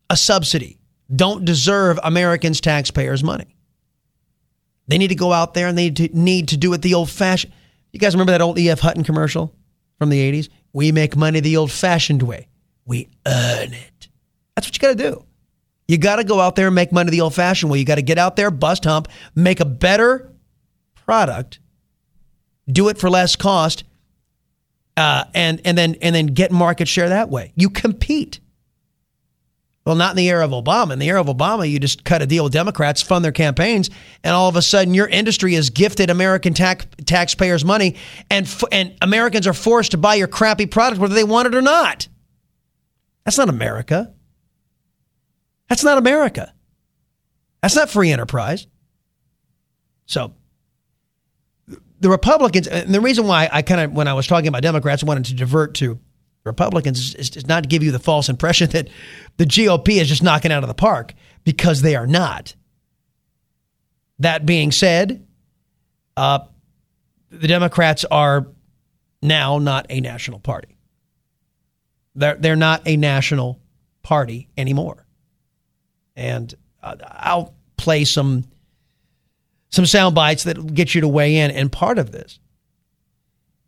a 0.10 0.18
subsidy, 0.18 0.78
don't 1.14 1.46
deserve 1.46 2.00
Americans' 2.04 2.62
taxpayers' 2.62 3.24
money. 3.24 3.56
They 4.88 4.98
need 4.98 5.10
to 5.10 5.16
go 5.16 5.34
out 5.34 5.54
there 5.54 5.68
and 5.68 5.78
they 5.78 5.90
need 6.14 6.50
to 6.50 6.58
do 6.58 6.74
it 6.74 6.82
the 6.82 6.94
old 6.94 7.10
fashioned. 7.10 7.54
You 7.92 8.00
guys 8.00 8.14
remember 8.14 8.32
that 8.32 8.42
old 8.42 8.58
E.F. 8.60 8.80
Hutton 8.80 9.04
commercial 9.04 9.54
from 9.98 10.10
the 10.10 10.32
80s? 10.32 10.50
We 10.74 10.92
make 10.92 11.16
money 11.16 11.40
the 11.40 11.58
old 11.58 11.72
fashioned 11.72 12.24
way. 12.24 12.48
We 12.86 13.10
earn 13.26 13.74
it. 13.74 14.08
That's 14.56 14.68
what 14.68 14.76
you 14.76 14.80
got 14.80 14.98
to 14.98 15.12
do. 15.12 15.26
You 15.88 15.98
got 15.98 16.18
to 16.18 16.24
go 16.24 16.40
out 16.40 16.56
there 16.56 16.68
and 16.68 16.76
make 16.76 16.92
money 16.92 17.12
the 17.12 17.22
old 17.22 17.34
fashioned 17.34 17.72
way. 17.72 17.80
You 17.80 17.86
got 17.86 17.96
to 17.96 18.02
get 18.02 18.18
out 18.18 18.36
there, 18.36 18.52
bust 18.52 18.84
hump, 18.84 19.08
make 19.36 19.60
a 19.60 19.66
better 19.66 20.34
product, 20.96 21.60
do 22.68 22.90
it 22.90 22.98
for 22.98 23.10
less 23.10 23.36
cost, 23.36 23.86
uh, 24.98 25.26
and 25.34 25.62
and 25.64 25.78
then 25.78 25.96
and 26.02 26.14
then 26.14 26.28
get 26.28 26.52
market 26.52 26.88
share 26.88 27.10
that 27.10 27.30
way. 27.30 27.54
You 27.56 27.70
compete. 27.70 28.40
Well, 29.88 29.96
not 29.96 30.12
in 30.12 30.18
the 30.18 30.30
era 30.30 30.44
of 30.44 30.52
Obama. 30.52 30.92
In 30.92 31.00
the 31.00 31.08
era 31.08 31.22
of 31.22 31.28
Obama, 31.28 31.70
you 31.70 31.80
just 31.80 32.04
cut 32.04 32.22
a 32.22 32.26
deal 32.26 32.44
with 32.44 32.52
Democrats, 32.52 33.02
fund 33.02 33.24
their 33.24 33.32
campaigns, 33.32 33.90
and 34.22 34.34
all 34.36 34.50
of 34.50 34.58
a 34.58 34.62
sudden 34.62 34.94
your 34.94 35.08
industry 35.08 35.56
is 35.56 35.70
gifted 35.70 36.10
American 36.10 36.54
tax, 36.54 36.86
taxpayers' 37.06 37.64
money, 37.64 37.96
and 38.30 38.54
and 38.74 38.98
Americans 39.02 39.48
are 39.48 39.54
forced 39.54 39.92
to 39.92 39.98
buy 39.98 40.16
your 40.16 40.28
crappy 40.28 40.66
product 40.66 41.00
whether 41.00 41.16
they 41.16 41.24
want 41.24 41.48
it 41.48 41.56
or 41.56 41.62
not. 41.62 42.10
That's 43.24 43.38
not 43.38 43.48
America. 43.48 44.14
That's 45.70 45.86
not 45.86 45.98
America. 45.98 46.54
That's 47.62 47.78
not 47.78 47.90
free 47.90 48.12
enterprise. 48.12 48.68
So 50.06 50.34
the 52.02 52.10
Republicans, 52.10 52.68
and 52.68 52.94
the 52.94 53.00
reason 53.00 53.26
why 53.26 53.48
I 53.50 53.62
kind 53.62 53.80
of, 53.80 53.94
when 53.94 54.10
I 54.10 54.16
was 54.16 54.28
talking 54.28 54.50
about 54.50 54.64
Democrats, 54.64 55.02
wanted 55.02 55.24
to 55.26 55.34
divert 55.34 55.76
to 55.76 55.98
Republicans 56.48 57.16
is, 57.16 57.36
is 57.36 57.48
not 57.48 57.64
to 57.64 57.70
give 57.70 57.84
you 57.84 57.92
the 57.92 58.00
false 58.00 58.30
impression 58.30 58.70
that 58.72 58.90
the 59.38 59.46
GOP 59.46 60.02
is 60.02 60.08
just 60.08 60.24
knocking 60.24 60.52
out 60.52 60.64
of 60.64 60.68
the 60.68 60.74
park 60.74 61.14
because 61.44 61.82
they 61.82 61.96
are 61.96 62.08
not. 62.08 62.56
That 64.20 64.46
being 64.46 64.72
said, 64.72 65.26
uh, 66.16 66.40
the 67.30 67.48
Democrats 67.48 68.04
are 68.06 68.48
now 69.22 69.60
not 69.60 69.86
a 69.90 70.02
national 70.02 70.40
party. 70.40 70.78
They're, 72.16 72.36
they're 72.36 72.56
not 72.56 72.88
a 72.88 72.98
national 72.98 73.60
party 74.02 74.50
anymore. 74.58 75.06
And 76.16 76.52
uh, 76.82 76.96
I'll 77.06 77.54
play 77.78 78.06
some 78.06 78.46
some 79.70 79.86
sound 79.86 80.16
bites 80.16 80.46
that 80.46 80.74
get 80.74 80.96
you 80.96 81.02
to 81.02 81.08
weigh 81.08 81.38
in. 81.38 81.52
And 81.52 81.72
part 81.72 82.00
of 82.00 82.12
this 82.12 82.40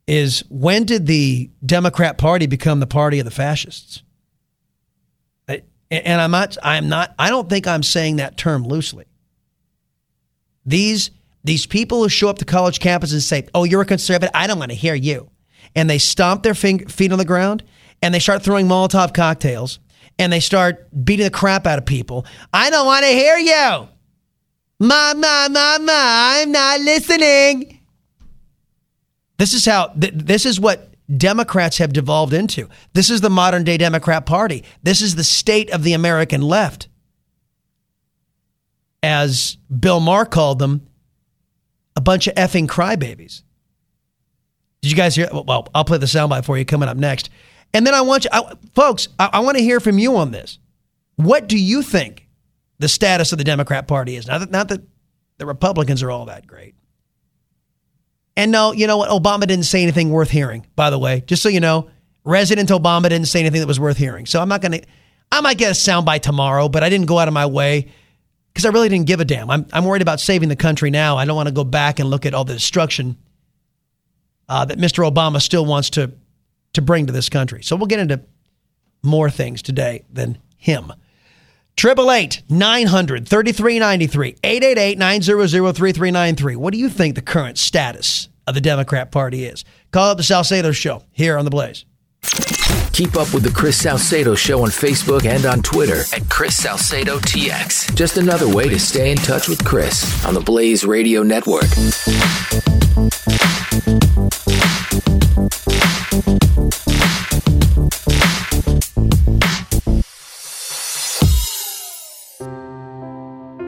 is 0.09 0.43
when 0.49 0.85
did 0.85 1.05
the 1.05 1.51
Democrat 1.63 2.17
Party 2.17 2.47
become 2.47 2.79
the 2.79 2.87
party 2.87 3.19
of 3.19 3.25
the 3.25 3.31
fascists? 3.31 4.01
And 5.91 6.21
I'm 6.21 6.29
not, 6.29 6.55
I'm 6.61 6.87
not, 6.87 7.15
I 7.17 7.29
don't 7.29 7.49
think 7.49 7.65
I'm 7.65 7.81
saying 7.81 8.17
that 8.17 8.37
term 8.37 8.63
loosely. 8.63 9.05
These, 10.63 11.09
these 11.43 11.65
people 11.65 12.03
who 12.03 12.09
show 12.09 12.29
up 12.29 12.37
to 12.39 12.45
college 12.45 12.79
campuses 12.79 13.13
and 13.13 13.23
say, 13.23 13.47
oh, 13.55 13.63
you're 13.63 13.81
a 13.81 13.85
conservative, 13.85 14.29
I 14.35 14.45
don't 14.45 14.59
want 14.59 14.69
to 14.69 14.77
hear 14.77 14.93
you. 14.93 15.31
And 15.75 15.89
they 15.89 15.97
stomp 15.97 16.43
their 16.43 16.53
feet 16.53 17.11
on 17.11 17.17
the 17.17 17.25
ground 17.25 17.63
and 18.03 18.13
they 18.13 18.19
start 18.19 18.43
throwing 18.43 18.67
Molotov 18.67 19.15
cocktails 19.15 19.79
and 20.19 20.31
they 20.31 20.39
start 20.39 20.87
beating 21.03 21.23
the 21.23 21.31
crap 21.31 21.65
out 21.65 21.79
of 21.79 21.87
people. 21.87 22.25
I 22.53 22.69
don't 22.69 22.85
want 22.85 23.05
to 23.05 23.11
hear 23.11 23.37
you. 23.37 23.87
Mama, 24.79 25.47
mama, 25.49 25.91
I'm 25.91 26.51
not 26.51 26.81
listening. 26.81 27.78
This 29.39 29.53
is 29.53 29.65
how, 29.65 29.87
th- 29.87 30.13
this 30.15 30.45
is 30.45 30.59
what 30.59 30.93
Democrats 31.17 31.79
have 31.79 31.91
devolved 31.91 32.33
into. 32.33 32.69
This 32.93 33.09
is 33.09 33.21
the 33.21 33.29
modern 33.31 33.63
day 33.63 33.77
Democrat 33.77 34.27
Party. 34.27 34.63
This 34.83 35.01
is 35.01 35.15
the 35.15 35.23
state 35.23 35.71
of 35.71 35.83
the 35.83 35.93
American 35.93 36.43
left. 36.43 36.87
As 39.01 39.57
Bill 39.67 39.99
Maher 39.99 40.25
called 40.25 40.59
them, 40.59 40.87
a 41.95 42.01
bunch 42.01 42.27
of 42.27 42.35
effing 42.35 42.67
crybabies. 42.67 43.41
Did 44.81 44.91
you 44.91 44.95
guys 44.95 45.15
hear? 45.15 45.27
Well, 45.33 45.67
I'll 45.73 45.83
play 45.83 45.97
the 45.97 46.05
soundbite 46.05 46.45
for 46.45 46.55
you 46.55 46.65
coming 46.65 46.87
up 46.87 46.97
next. 46.97 47.31
And 47.73 47.87
then 47.87 47.95
I 47.95 48.01
want 48.01 48.25
you, 48.25 48.29
I, 48.31 48.53
folks, 48.75 49.07
I, 49.17 49.29
I 49.33 49.39
want 49.39 49.57
to 49.57 49.63
hear 49.63 49.79
from 49.79 49.97
you 49.97 50.17
on 50.17 50.31
this. 50.31 50.59
What 51.15 51.47
do 51.47 51.57
you 51.57 51.81
think 51.81 52.29
the 52.79 52.87
status 52.87 53.31
of 53.31 53.37
the 53.37 53.43
Democrat 53.43 53.87
Party 53.87 54.15
is. 54.15 54.25
Not 54.25 54.39
that, 54.39 54.51
not 54.51 54.69
that 54.69 54.81
the 55.37 55.45
Republicans 55.45 56.01
are 56.01 56.09
all 56.09 56.25
that 56.25 56.47
great. 56.47 56.73
And 58.39 58.53
no, 58.53 58.71
you 58.71 58.87
know 58.87 58.95
what? 58.95 59.09
Obama 59.09 59.41
didn't 59.41 59.65
say 59.65 59.83
anything 59.83 60.11
worth 60.11 60.29
hearing, 60.29 60.65
by 60.77 60.91
the 60.91 60.97
way. 60.97 61.25
Just 61.27 61.43
so 61.43 61.49
you 61.49 61.59
know, 61.59 61.89
Resident 62.23 62.69
Obama 62.69 63.09
didn't 63.09 63.25
say 63.25 63.41
anything 63.41 63.59
that 63.59 63.67
was 63.67 63.81
worth 63.81 63.97
hearing. 63.97 64.25
So 64.25 64.39
I'm 64.39 64.47
not 64.47 64.61
going 64.61 64.71
to, 64.71 64.81
I 65.29 65.41
might 65.41 65.57
get 65.57 65.71
a 65.71 65.73
soundbite 65.73 66.21
tomorrow, 66.21 66.69
but 66.69 66.81
I 66.81 66.87
didn't 66.87 67.07
go 67.07 67.19
out 67.19 67.27
of 67.27 67.33
my 67.33 67.47
way 67.47 67.91
because 68.53 68.63
I 68.63 68.69
really 68.69 68.87
didn't 68.87 69.07
give 69.07 69.19
a 69.19 69.25
damn. 69.25 69.51
I'm, 69.51 69.65
I'm 69.73 69.83
worried 69.83 70.01
about 70.01 70.21
saving 70.21 70.47
the 70.47 70.55
country 70.55 70.89
now. 70.89 71.17
I 71.17 71.25
don't 71.25 71.35
want 71.35 71.49
to 71.49 71.53
go 71.53 71.65
back 71.65 71.99
and 71.99 72.09
look 72.09 72.25
at 72.25 72.33
all 72.33 72.45
the 72.45 72.53
destruction 72.53 73.17
uh, 74.47 74.63
that 74.63 74.77
Mr. 74.77 75.05
Obama 75.05 75.41
still 75.41 75.65
wants 75.65 75.89
to, 75.91 76.13
to 76.71 76.81
bring 76.81 77.07
to 77.07 77.11
this 77.11 77.27
country. 77.27 77.61
So 77.61 77.75
we'll 77.75 77.87
get 77.87 77.99
into 77.99 78.21
more 79.03 79.29
things 79.29 79.61
today 79.61 80.05
than 80.09 80.37
him. 80.55 80.93
Triple 81.75 82.09
eight 82.09 82.41
nine 82.49 82.87
hundred 82.87 83.27
thirty 83.27 83.51
three 83.51 83.79
ninety 83.79 84.07
three 84.07 84.37
eight 84.45 84.63
eight 84.63 84.77
eight 84.77 84.97
nine 84.97 85.21
zero 85.21 85.45
zero 85.45 85.73
three 85.73 85.91
three 85.91 86.11
nine 86.11 86.35
three. 86.35 86.55
What 86.55 86.73
do 86.73 86.79
you 86.79 86.89
think 86.89 87.15
the 87.15 87.21
current 87.21 87.57
status 87.57 88.28
of 88.49 88.55
the 88.55 88.61
Democrat 88.61 89.11
Party 89.11 89.45
is? 89.45 89.63
Call 89.91 90.11
up 90.11 90.17
the 90.17 90.23
Salcedo 90.23 90.71
Show 90.71 91.03
here 91.11 91.37
on 91.37 91.45
the 91.45 91.51
Blaze. 91.51 91.85
Keep 92.91 93.15
up 93.15 93.33
with 93.33 93.43
the 93.43 93.51
Chris 93.55 93.77
Salcedo 93.77 94.35
Show 94.35 94.63
on 94.63 94.69
Facebook 94.69 95.25
and 95.25 95.45
on 95.45 95.61
Twitter 95.61 96.01
at 96.13 96.27
Chris 96.29 96.57
Salcedo 96.57 97.19
TX. 97.19 97.95
Just 97.95 98.17
another 98.17 98.53
way 98.53 98.67
to 98.67 98.79
stay 98.79 99.11
in 99.11 99.17
touch 99.17 99.47
with 99.47 99.63
Chris 99.63 100.25
on 100.25 100.33
the 100.33 100.41
Blaze 100.41 100.83
Radio 100.83 101.23
Network. 101.23 101.63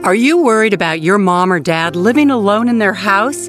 Are 0.04 0.14
you 0.16 0.42
worried 0.42 0.74
about 0.74 1.00
your 1.00 1.16
mom 1.16 1.52
or 1.52 1.60
dad 1.60 1.94
living 1.94 2.30
alone 2.30 2.68
in 2.68 2.78
their 2.78 2.92
house? 2.92 3.48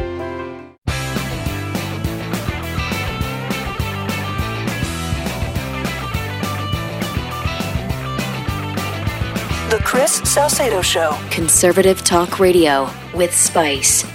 Chris 9.91 10.21
Salcedo 10.23 10.81
Show. 10.81 11.19
Conservative 11.31 12.01
Talk 12.01 12.39
Radio 12.39 12.89
with 13.13 13.35
Spice. 13.35 14.05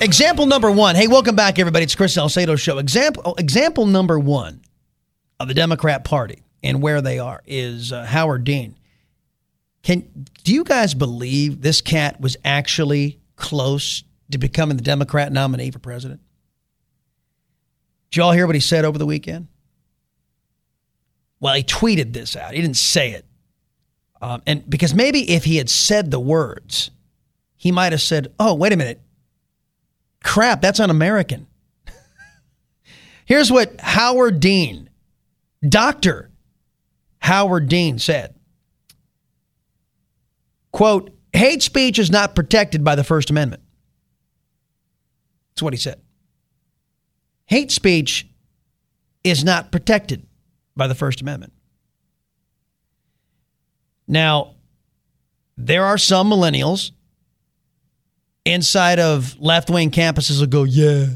Example 0.00 0.46
number 0.46 0.68
one. 0.68 0.96
Hey, 0.96 1.06
welcome 1.06 1.36
back, 1.36 1.60
everybody. 1.60 1.84
It's 1.84 1.94
Chris 1.94 2.14
Salcedo 2.14 2.56
Show. 2.56 2.78
Example 2.78 3.36
example 3.38 3.86
number 3.86 4.18
one 4.18 4.62
of 5.38 5.46
the 5.46 5.54
Democrat 5.54 6.02
Party 6.02 6.42
and 6.64 6.82
where 6.82 7.00
they 7.00 7.20
are 7.20 7.40
is 7.46 7.92
uh, 7.92 8.04
Howard 8.04 8.42
Dean. 8.42 8.76
Can 9.84 10.26
do 10.42 10.52
you 10.52 10.64
guys 10.64 10.92
believe 10.92 11.60
this 11.60 11.80
cat 11.80 12.20
was 12.20 12.36
actually 12.44 13.20
close 13.36 14.02
to 14.32 14.38
becoming 14.38 14.76
the 14.76 14.82
Democrat 14.82 15.30
nominee 15.30 15.70
for 15.70 15.78
president? 15.78 16.20
Did 18.10 18.16
you 18.16 18.22
all 18.24 18.32
hear 18.32 18.48
what 18.48 18.56
he 18.56 18.60
said 18.60 18.84
over 18.84 18.98
the 18.98 19.06
weekend? 19.06 19.46
Well, 21.38 21.54
he 21.54 21.62
tweeted 21.62 22.12
this 22.12 22.34
out. 22.34 22.54
He 22.54 22.60
didn't 22.60 22.76
say 22.76 23.12
it. 23.12 23.24
Um, 24.20 24.42
and 24.46 24.68
because 24.68 24.94
maybe 24.94 25.30
if 25.30 25.44
he 25.44 25.56
had 25.56 25.70
said 25.70 26.10
the 26.10 26.20
words, 26.20 26.90
he 27.56 27.72
might 27.72 27.92
have 27.92 28.02
said, 28.02 28.32
oh, 28.38 28.54
wait 28.54 28.72
a 28.72 28.76
minute. 28.76 29.00
Crap, 30.22 30.60
that's 30.60 30.80
un 30.80 30.90
American. 30.90 31.46
Here's 33.24 33.50
what 33.50 33.80
Howard 33.80 34.40
Dean, 34.40 34.90
Dr. 35.66 36.30
Howard 37.20 37.68
Dean 37.68 37.98
said 37.98 38.34
quote, 40.72 41.10
hate 41.32 41.62
speech 41.62 41.98
is 41.98 42.10
not 42.10 42.34
protected 42.34 42.84
by 42.84 42.94
the 42.94 43.04
First 43.04 43.30
Amendment. 43.30 43.62
That's 45.50 45.62
what 45.62 45.72
he 45.72 45.78
said. 45.78 46.00
Hate 47.46 47.70
speech 47.70 48.28
is 49.24 49.44
not 49.44 49.72
protected 49.72 50.26
by 50.76 50.86
the 50.86 50.94
First 50.94 51.20
Amendment. 51.20 51.52
Now, 54.10 54.56
there 55.56 55.84
are 55.84 55.96
some 55.96 56.30
millennials 56.30 56.90
inside 58.44 58.98
of 58.98 59.38
left 59.38 59.70
wing 59.70 59.92
campuses 59.92 60.40
will 60.40 60.48
go, 60.48 60.64
yeah. 60.64 61.06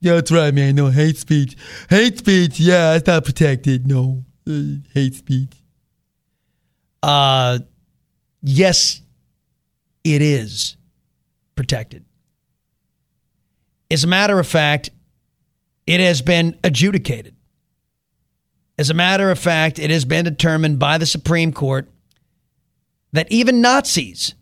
Yeah, 0.00 0.14
that's 0.14 0.32
right, 0.32 0.52
man. 0.52 0.74
No 0.74 0.88
hate 0.88 1.18
speech. 1.18 1.56
Hate 1.88 2.18
speech, 2.18 2.58
yeah, 2.58 2.94
it's 2.94 3.06
not 3.06 3.24
protected. 3.24 3.86
No, 3.86 4.24
uh, 4.48 4.80
hate 4.92 5.14
speech. 5.14 5.52
Uh, 7.00 7.60
yes, 8.42 9.00
it 10.02 10.20
is 10.20 10.76
protected. 11.54 12.04
As 13.88 14.02
a 14.02 14.08
matter 14.08 14.40
of 14.40 14.48
fact, 14.48 14.90
it 15.86 16.00
has 16.00 16.22
been 16.22 16.58
adjudicated. 16.64 17.36
As 18.78 18.90
a 18.90 18.94
matter 18.94 19.30
of 19.30 19.38
fact, 19.38 19.80
it 19.80 19.90
has 19.90 20.04
been 20.04 20.24
determined 20.24 20.78
by 20.78 20.98
the 20.98 21.06
Supreme 21.06 21.52
Court 21.52 21.90
that 23.12 23.30
even 23.32 23.60
Nazis 23.60 24.34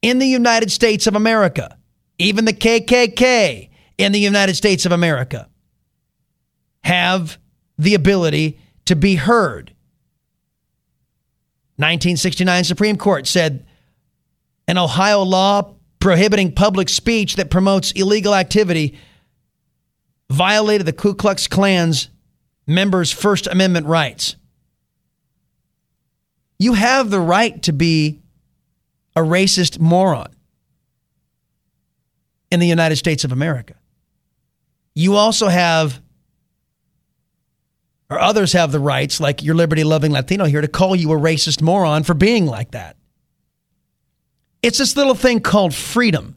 in 0.00 0.18
the 0.18 0.26
United 0.26 0.70
States 0.70 1.06
of 1.06 1.14
America, 1.14 1.76
even 2.18 2.46
the 2.46 2.54
KKK 2.54 3.68
in 3.98 4.12
the 4.12 4.18
United 4.18 4.54
States 4.54 4.86
of 4.86 4.92
America, 4.92 5.48
have 6.82 7.38
the 7.78 7.94
ability 7.94 8.58
to 8.86 8.96
be 8.96 9.16
heard. 9.16 9.74
1969 11.76 12.64
Supreme 12.64 12.96
Court 12.96 13.26
said 13.26 13.66
an 14.66 14.78
Ohio 14.78 15.22
law 15.22 15.74
prohibiting 15.98 16.52
public 16.52 16.88
speech 16.88 17.36
that 17.36 17.50
promotes 17.50 17.92
illegal 17.92 18.34
activity 18.34 18.98
violated 20.30 20.86
the 20.86 20.92
Ku 20.92 21.14
Klux 21.14 21.46
Klan's 21.46 22.08
members' 22.70 23.10
First 23.10 23.46
Amendment 23.46 23.86
rights. 23.86 24.36
You 26.58 26.74
have 26.74 27.10
the 27.10 27.20
right 27.20 27.60
to 27.64 27.72
be 27.72 28.20
a 29.16 29.20
racist 29.20 29.78
moron 29.78 30.34
in 32.50 32.60
the 32.60 32.66
United 32.66 32.96
States 32.96 33.24
of 33.24 33.32
America. 33.32 33.74
You 34.94 35.16
also 35.16 35.48
have, 35.48 36.00
or 38.08 38.18
others 38.18 38.52
have 38.52 38.72
the 38.72 38.80
rights, 38.80 39.20
like 39.20 39.42
your 39.42 39.54
liberty 39.54 39.84
loving 39.84 40.12
Latino 40.12 40.44
here, 40.44 40.60
to 40.60 40.68
call 40.68 40.94
you 40.94 41.12
a 41.12 41.16
racist 41.16 41.62
moron 41.62 42.02
for 42.02 42.14
being 42.14 42.46
like 42.46 42.72
that. 42.72 42.96
It's 44.62 44.78
this 44.78 44.96
little 44.96 45.14
thing 45.14 45.40
called 45.40 45.74
freedom 45.74 46.36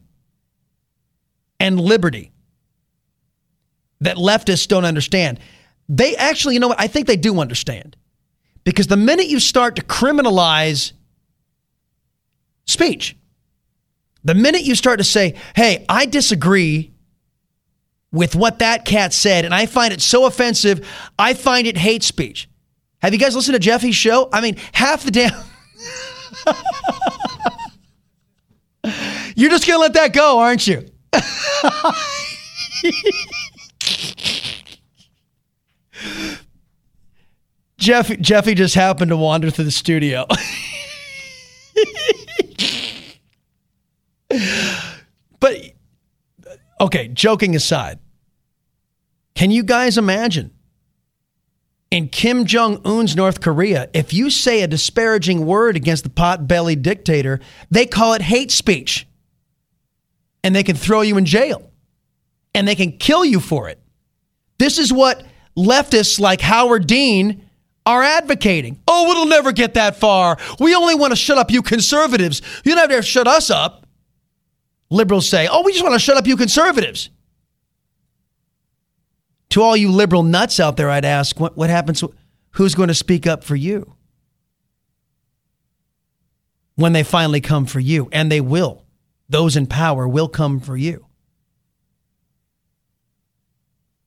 and 1.60 1.78
liberty 1.78 2.32
that 4.00 4.16
leftists 4.16 4.66
don't 4.66 4.84
understand. 4.84 5.38
They 5.88 6.16
actually, 6.16 6.54
you 6.54 6.60
know 6.60 6.68
what? 6.68 6.80
I 6.80 6.86
think 6.86 7.06
they 7.06 7.16
do 7.16 7.40
understand. 7.40 7.96
Because 8.64 8.86
the 8.86 8.96
minute 8.96 9.26
you 9.26 9.40
start 9.40 9.76
to 9.76 9.82
criminalize 9.82 10.92
speech, 12.64 13.16
the 14.24 14.34
minute 14.34 14.62
you 14.62 14.74
start 14.74 14.98
to 14.98 15.04
say, 15.04 15.34
hey, 15.54 15.84
I 15.88 16.06
disagree 16.06 16.92
with 18.10 18.34
what 18.34 18.60
that 18.60 18.84
cat 18.84 19.12
said, 19.12 19.44
and 19.44 19.54
I 19.54 19.66
find 19.66 19.92
it 19.92 20.00
so 20.00 20.24
offensive, 20.24 20.88
I 21.18 21.34
find 21.34 21.66
it 21.66 21.76
hate 21.76 22.02
speech. 22.02 22.48
Have 23.02 23.12
you 23.12 23.18
guys 23.18 23.36
listened 23.36 23.54
to 23.54 23.58
Jeffy's 23.58 23.96
show? 23.96 24.30
I 24.32 24.40
mean, 24.40 24.56
half 24.72 25.04
the 25.04 25.10
damn. 25.10 25.44
You're 29.36 29.50
just 29.50 29.66
going 29.66 29.76
to 29.76 29.80
let 29.80 29.92
that 29.94 30.14
go, 30.14 30.38
aren't 30.38 30.66
you? 30.66 30.86
Jeff, 37.84 38.18
Jeffy 38.18 38.54
just 38.54 38.74
happened 38.74 39.10
to 39.10 39.16
wander 39.16 39.50
through 39.50 39.66
the 39.66 39.70
studio. 39.70 40.26
but, 45.38 45.56
okay, 46.80 47.08
joking 47.08 47.54
aside, 47.54 47.98
can 49.34 49.50
you 49.50 49.62
guys 49.62 49.98
imagine 49.98 50.50
in 51.90 52.08
Kim 52.08 52.46
Jong 52.46 52.80
un's 52.86 53.14
North 53.14 53.42
Korea, 53.42 53.90
if 53.92 54.14
you 54.14 54.30
say 54.30 54.62
a 54.62 54.66
disparaging 54.66 55.44
word 55.44 55.76
against 55.76 56.04
the 56.04 56.10
pot 56.10 56.48
bellied 56.48 56.80
dictator, 56.80 57.38
they 57.70 57.84
call 57.84 58.14
it 58.14 58.22
hate 58.22 58.50
speech. 58.50 59.06
And 60.42 60.56
they 60.56 60.62
can 60.62 60.76
throw 60.76 61.02
you 61.02 61.18
in 61.18 61.26
jail 61.26 61.70
and 62.54 62.66
they 62.66 62.76
can 62.76 62.92
kill 62.92 63.26
you 63.26 63.40
for 63.40 63.68
it. 63.68 63.78
This 64.56 64.78
is 64.78 64.90
what 64.90 65.22
leftists 65.54 66.18
like 66.18 66.40
Howard 66.40 66.86
Dean 66.86 67.43
are 67.86 68.02
advocating. 68.02 68.80
Oh, 68.88 69.10
it'll 69.10 69.26
never 69.26 69.52
get 69.52 69.74
that 69.74 69.96
far. 69.96 70.38
We 70.58 70.74
only 70.74 70.94
want 70.94 71.12
to 71.12 71.16
shut 71.16 71.38
up 71.38 71.50
you 71.50 71.62
conservatives. 71.62 72.40
You 72.64 72.74
never 72.74 73.02
shut 73.02 73.26
us 73.26 73.50
up. 73.50 73.86
Liberals 74.90 75.28
say, 75.28 75.48
oh, 75.50 75.62
we 75.62 75.72
just 75.72 75.84
want 75.84 75.94
to 75.94 75.98
shut 75.98 76.16
up 76.16 76.26
you 76.26 76.36
conservatives. 76.36 77.10
To 79.50 79.62
all 79.62 79.76
you 79.76 79.90
liberal 79.90 80.22
nuts 80.22 80.58
out 80.58 80.76
there, 80.76 80.90
I'd 80.90 81.04
ask, 81.04 81.38
what, 81.38 81.56
what 81.56 81.70
happens? 81.70 82.02
Who's 82.52 82.74
going 82.74 82.88
to 82.88 82.94
speak 82.94 83.26
up 83.26 83.44
for 83.44 83.56
you? 83.56 83.94
When 86.76 86.92
they 86.92 87.04
finally 87.04 87.40
come 87.40 87.66
for 87.66 87.78
you, 87.78 88.08
and 88.10 88.32
they 88.32 88.40
will. 88.40 88.84
Those 89.28 89.56
in 89.56 89.66
power 89.66 90.08
will 90.08 90.28
come 90.28 90.58
for 90.58 90.76
you. 90.76 91.06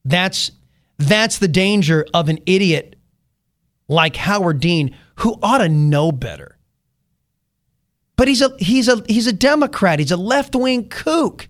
That's 0.04 0.52
that's 0.98 1.38
the 1.38 1.48
danger 1.48 2.06
of 2.14 2.28
an 2.28 2.40
idiot 2.46 2.97
like 3.88 4.16
Howard 4.16 4.60
Dean 4.60 4.96
who 5.18 5.38
ought 5.42 5.60
to 5.60 5.70
know 5.70 6.12
better. 6.12 6.58
But 8.16 8.28
he's 8.28 8.42
a 8.42 8.56
he's 8.58 8.88
a 8.88 9.04
he's 9.08 9.28
a 9.28 9.34
Democrat. 9.34 10.00
He's 10.00 10.12
a 10.12 10.18
left-wing 10.18 10.90
kook. 10.90 11.48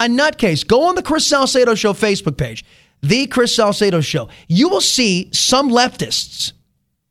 A 0.00 0.04
nutcase. 0.04 0.66
Go 0.66 0.88
on 0.88 0.94
the 0.94 1.02
Chris 1.02 1.26
Salcedo 1.26 1.74
Show 1.74 1.92
Facebook 1.92 2.36
page. 2.36 2.64
The 3.02 3.26
Chris 3.26 3.54
Salcedo 3.54 4.00
Show. 4.00 4.28
You 4.48 4.68
will 4.68 4.80
see 4.80 5.30
some 5.32 5.70
leftists 5.70 6.52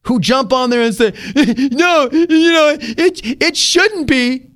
who 0.04 0.20
jump 0.20 0.54
on 0.54 0.70
there 0.70 0.82
and 0.82 0.96
say, 0.96 1.14
"No, 1.36 2.10
you 2.12 2.52
know, 2.52 2.78
it 2.80 3.42
it 3.42 3.58
shouldn't 3.58 4.08
be." 4.08 4.52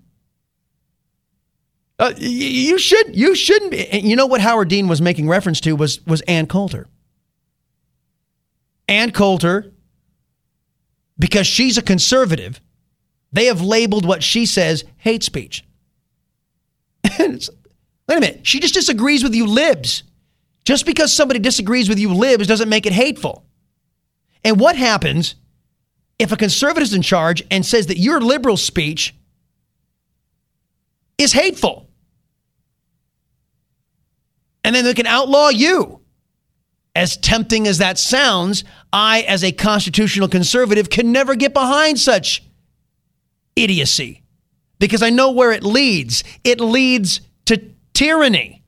Uh, 1.99 2.13
you 2.17 2.79
should 2.79 3.15
you 3.15 3.35
shouldn't 3.35 3.71
be. 3.71 3.87
And 3.87 4.03
you 4.03 4.15
know 4.15 4.25
what 4.25 4.41
Howard 4.41 4.69
Dean 4.69 4.87
was 4.87 5.01
making 5.01 5.29
reference 5.29 5.61
to 5.61 5.75
was 5.75 6.05
was 6.05 6.21
Ann 6.21 6.47
Coulter. 6.47 6.87
Ann 8.87 9.11
Coulter, 9.11 9.71
because 11.21 11.45
she's 11.45 11.77
a 11.77 11.83
conservative, 11.83 12.59
they 13.31 13.45
have 13.45 13.61
labeled 13.61 14.05
what 14.05 14.23
she 14.23 14.47
says 14.47 14.83
hate 14.97 15.21
speech. 15.21 15.63
wait 17.19 17.49
a 18.09 18.19
minute, 18.19 18.39
she 18.45 18.59
just 18.59 18.73
disagrees 18.73 19.23
with 19.23 19.35
you 19.35 19.45
libs. 19.45 20.01
Just 20.65 20.85
because 20.85 21.13
somebody 21.13 21.39
disagrees 21.39 21.87
with 21.87 21.99
you 21.99 22.13
libs 22.13 22.47
doesn't 22.47 22.69
make 22.69 22.87
it 22.87 22.93
hateful. 22.93 23.45
And 24.43 24.59
what 24.59 24.75
happens 24.75 25.35
if 26.17 26.31
a 26.31 26.37
conservative 26.37 26.83
is 26.83 26.93
in 26.93 27.03
charge 27.03 27.43
and 27.51 27.63
says 27.63 27.87
that 27.87 27.99
your 27.99 28.19
liberal 28.19 28.57
speech 28.57 29.15
is 31.19 31.33
hateful? 31.33 31.87
And 34.63 34.75
then 34.75 34.85
they 34.85 34.95
can 34.95 35.07
outlaw 35.07 35.49
you. 35.49 36.00
As 36.93 37.15
tempting 37.17 37.67
as 37.67 37.77
that 37.77 37.97
sounds, 37.97 38.63
I, 38.91 39.21
as 39.21 39.43
a 39.43 39.51
constitutional 39.51 40.27
conservative, 40.27 40.89
can 40.89 41.11
never 41.11 41.35
get 41.35 41.53
behind 41.53 41.99
such 41.99 42.43
idiocy 43.55 44.23
because 44.79 45.01
I 45.01 45.09
know 45.09 45.31
where 45.31 45.51
it 45.51 45.63
leads. 45.63 46.23
It 46.43 46.59
leads 46.59 47.21
to 47.45 47.61
tyranny. 47.93 48.63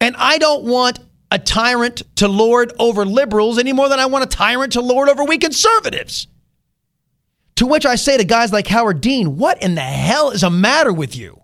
And 0.00 0.16
I 0.16 0.38
don't 0.38 0.64
want 0.64 1.00
a 1.30 1.38
tyrant 1.38 2.02
to 2.16 2.28
lord 2.28 2.72
over 2.78 3.04
liberals 3.04 3.58
any 3.58 3.72
more 3.72 3.88
than 3.88 4.00
I 4.00 4.06
want 4.06 4.24
a 4.24 4.26
tyrant 4.26 4.72
to 4.72 4.80
lord 4.80 5.08
over 5.08 5.24
we 5.24 5.38
conservatives. 5.38 6.26
To 7.56 7.66
which 7.66 7.84
I 7.84 7.96
say 7.96 8.16
to 8.16 8.24
guys 8.24 8.52
like 8.52 8.66
Howard 8.68 9.00
Dean, 9.02 9.36
what 9.36 9.62
in 9.62 9.74
the 9.74 9.82
hell 9.82 10.30
is 10.30 10.42
a 10.42 10.50
matter 10.50 10.92
with 10.92 11.14
you? 11.14 11.39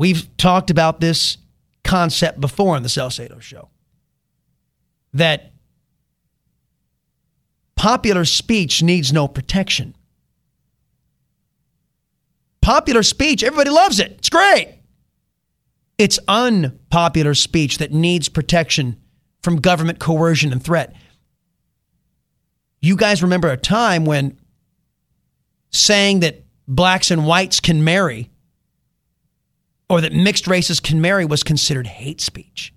We've 0.00 0.34
talked 0.38 0.70
about 0.70 1.00
this 1.00 1.36
concept 1.84 2.40
before 2.40 2.74
on 2.74 2.82
the 2.82 2.88
Salcedo 2.88 3.38
show 3.38 3.68
that 5.12 5.52
popular 7.76 8.24
speech 8.24 8.82
needs 8.82 9.12
no 9.12 9.28
protection. 9.28 9.94
Popular 12.62 13.02
speech, 13.02 13.44
everybody 13.44 13.68
loves 13.68 14.00
it. 14.00 14.12
It's 14.12 14.30
great. 14.30 14.78
It's 15.98 16.18
unpopular 16.26 17.34
speech 17.34 17.76
that 17.76 17.92
needs 17.92 18.30
protection 18.30 18.96
from 19.42 19.60
government 19.60 19.98
coercion 19.98 20.50
and 20.50 20.64
threat. 20.64 20.96
You 22.80 22.96
guys 22.96 23.22
remember 23.22 23.50
a 23.50 23.58
time 23.58 24.06
when 24.06 24.40
saying 25.68 26.20
that 26.20 26.42
blacks 26.66 27.10
and 27.10 27.26
whites 27.26 27.60
can 27.60 27.84
marry 27.84 28.29
or 29.90 30.00
that 30.00 30.12
mixed 30.12 30.46
races 30.46 30.78
can 30.78 31.00
marry 31.00 31.24
was 31.24 31.42
considered 31.42 31.88
hate 31.88 32.20
speech. 32.20 32.72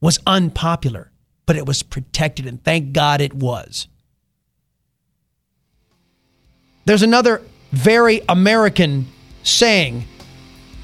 Was 0.00 0.18
unpopular, 0.26 1.12
but 1.44 1.56
it 1.56 1.66
was 1.66 1.82
protected, 1.82 2.46
and 2.46 2.64
thank 2.64 2.94
God 2.94 3.20
it 3.20 3.34
was. 3.34 3.86
There's 6.86 7.02
another 7.02 7.42
very 7.70 8.22
American 8.30 9.08
saying, 9.42 10.04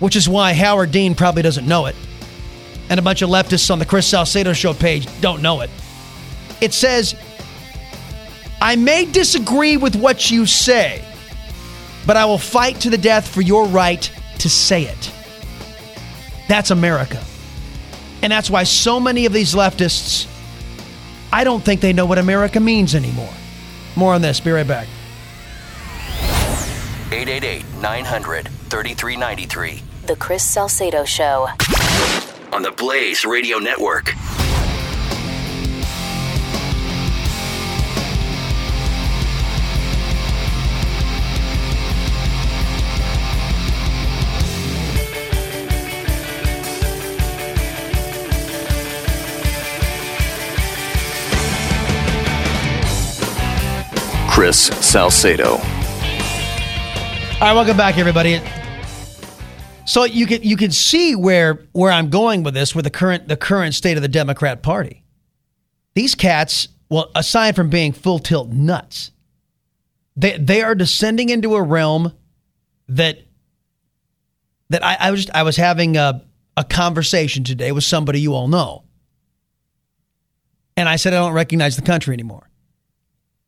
which 0.00 0.14
is 0.14 0.28
why 0.28 0.52
Howard 0.52 0.92
Dean 0.92 1.14
probably 1.14 1.40
doesn't 1.40 1.66
know 1.66 1.86
it, 1.86 1.96
and 2.90 3.00
a 3.00 3.02
bunch 3.02 3.22
of 3.22 3.30
leftists 3.30 3.70
on 3.70 3.78
the 3.78 3.86
Chris 3.86 4.06
Salcedo 4.06 4.52
show 4.52 4.74
page 4.74 5.08
don't 5.22 5.40
know 5.40 5.62
it. 5.62 5.70
It 6.60 6.74
says, 6.74 7.14
I 8.60 8.76
may 8.76 9.06
disagree 9.06 9.78
with 9.78 9.96
what 9.96 10.30
you 10.30 10.44
say, 10.44 11.02
but 12.06 12.18
I 12.18 12.26
will 12.26 12.38
fight 12.38 12.80
to 12.80 12.90
the 12.90 12.98
death 12.98 13.26
for 13.26 13.40
your 13.40 13.66
right 13.66 14.10
to 14.40 14.48
say 14.48 14.84
it. 14.84 15.12
That's 16.48 16.70
America. 16.70 17.22
And 18.22 18.32
that's 18.32 18.50
why 18.50 18.64
so 18.64 18.98
many 18.98 19.26
of 19.26 19.32
these 19.32 19.54
leftists, 19.54 20.26
I 21.32 21.44
don't 21.44 21.64
think 21.64 21.80
they 21.80 21.92
know 21.92 22.06
what 22.06 22.18
America 22.18 22.60
means 22.60 22.94
anymore. 22.94 23.32
More 23.94 24.14
on 24.14 24.22
this. 24.22 24.40
Be 24.40 24.50
right 24.50 24.66
back. 24.66 24.88
888 27.12 27.64
900 27.80 28.48
3393. 28.48 29.82
The 30.06 30.16
Chris 30.16 30.42
Salcedo 30.42 31.04
Show. 31.04 31.48
On 32.52 32.62
the 32.62 32.72
Blaze 32.72 33.24
Radio 33.24 33.58
Network. 33.58 34.12
Chris 54.36 54.66
Salcedo. 54.86 55.52
All 55.52 55.58
right, 57.40 57.54
welcome 57.54 57.74
back, 57.74 57.96
everybody. 57.96 58.42
So 59.86 60.04
you 60.04 60.26
can 60.26 60.42
you 60.42 60.58
can 60.58 60.72
see 60.72 61.16
where 61.16 61.66
where 61.72 61.90
I'm 61.90 62.10
going 62.10 62.42
with 62.42 62.52
this 62.52 62.74
with 62.74 62.84
the 62.84 62.90
current 62.90 63.28
the 63.28 63.38
current 63.38 63.74
state 63.74 63.96
of 63.96 64.02
the 64.02 64.08
Democrat 64.08 64.62
Party. 64.62 65.04
These 65.94 66.14
cats, 66.14 66.68
well, 66.90 67.10
aside 67.14 67.56
from 67.56 67.70
being 67.70 67.92
full 67.92 68.18
tilt 68.18 68.50
nuts, 68.50 69.10
they 70.16 70.36
they 70.36 70.60
are 70.60 70.74
descending 70.74 71.30
into 71.30 71.54
a 71.54 71.62
realm 71.62 72.12
that 72.88 73.20
that 74.68 74.84
I, 74.84 74.98
I 75.00 75.10
was 75.12 75.30
I 75.32 75.44
was 75.44 75.56
having 75.56 75.96
a, 75.96 76.26
a 76.58 76.64
conversation 76.64 77.42
today 77.42 77.72
with 77.72 77.84
somebody 77.84 78.20
you 78.20 78.34
all 78.34 78.48
know. 78.48 78.84
And 80.76 80.90
I 80.90 80.96
said 80.96 81.14
I 81.14 81.20
don't 81.20 81.32
recognize 81.32 81.76
the 81.76 81.80
country 81.80 82.12
anymore. 82.12 82.50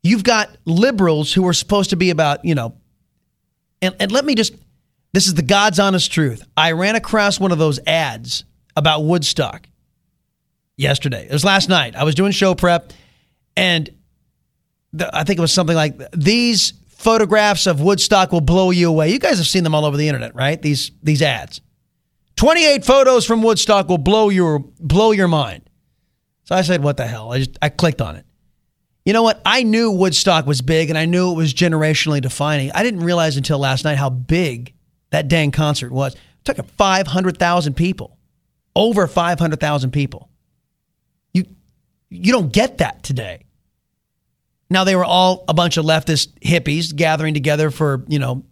You've 0.09 0.25
got 0.25 0.57
liberals 0.65 1.35
who 1.35 1.47
are 1.47 1.53
supposed 1.53 1.91
to 1.91 1.97
be 1.97 2.09
about, 2.09 2.43
you 2.45 2.55
know, 2.55 2.75
and, 3.83 3.95
and 4.01 4.11
let 4.11 4.25
me 4.25 4.35
just, 4.35 4.55
this 5.13 5.27
is 5.27 5.35
the 5.35 5.43
God's 5.43 5.79
honest 5.79 6.11
truth. 6.11 6.43
I 6.57 6.73
ran 6.73 6.97
across 6.97 7.39
one 7.39 7.53
of 7.53 7.59
those 7.59 7.79
ads 7.87 8.45
about 8.75 9.05
Woodstock 9.05 9.69
yesterday. 10.79 11.27
It 11.27 11.33
was 11.33 11.45
last 11.45 11.69
night. 11.69 11.95
I 11.95 12.05
was 12.05 12.15
doing 12.15 12.33
show 12.33 12.55
prep, 12.55 12.95
and 13.55 13.91
the, 14.95 15.15
I 15.15 15.25
think 15.25 15.39
it 15.39 15.43
was 15.43 15.53
something 15.53 15.77
like 15.77 16.01
these 16.13 16.73
photographs 16.87 17.67
of 17.67 17.83
Woodstock 17.83 18.33
will 18.33 18.41
blow 18.41 18.71
you 18.71 18.89
away. 18.89 19.11
You 19.11 19.19
guys 19.19 19.37
have 19.37 19.47
seen 19.47 19.63
them 19.63 19.75
all 19.75 19.85
over 19.85 19.99
the 19.99 20.09
internet, 20.09 20.35
right? 20.35 20.61
These 20.61 20.91
these 21.03 21.21
ads. 21.21 21.61
28 22.37 22.85
photos 22.85 23.27
from 23.27 23.43
Woodstock 23.43 23.89
will 23.89 23.99
blow 23.99 24.31
your 24.31 24.61
blow 24.81 25.11
your 25.11 25.29
mind. 25.29 25.69
So 26.45 26.55
I 26.55 26.63
said, 26.63 26.83
"What 26.83 26.97
the 26.97 27.07
hell?" 27.07 27.33
I 27.33 27.39
just 27.39 27.59
I 27.61 27.69
clicked 27.69 28.01
on 28.01 28.17
it. 28.17 28.25
You 29.09 29.15
know 29.15 29.23
what? 29.23 29.41
I 29.47 29.63
knew 29.63 29.91
Woodstock 29.91 30.45
was 30.45 30.61
big 30.61 30.91
and 30.91 30.99
I 30.99 31.07
knew 31.07 31.33
it 31.33 31.35
was 31.35 31.55
generationally 31.55 32.21
defining. 32.21 32.71
I 32.73 32.83
didn't 32.83 33.01
realize 33.01 33.39
until 33.39 33.59
last 33.59 33.83
night 33.87 33.97
how 33.97 34.11
big 34.11 34.75
that 35.13 35.29
dang 35.29 35.51
concert 35.51 35.91
was. 35.91 36.15
It 36.15 36.21
took 36.45 36.63
500,000 36.73 37.73
people. 37.73 38.19
Over 38.77 39.07
500,000 39.07 39.93
people. 39.93 40.29
You 41.33 41.47
you 42.11 42.33
don't 42.33 42.53
get 42.53 42.77
that 42.79 43.03
today. 43.03 43.47
Now 44.69 44.85
they 44.85 44.95
were 44.95 45.07
all 45.07 45.43
a 45.49 45.55
bunch 45.55 45.79
of 45.79 45.87
leftist 45.87 46.39
hippies 46.41 46.95
gathering 46.95 47.33
together 47.33 47.71
for, 47.71 48.05
you 48.09 48.19
know, 48.19 48.45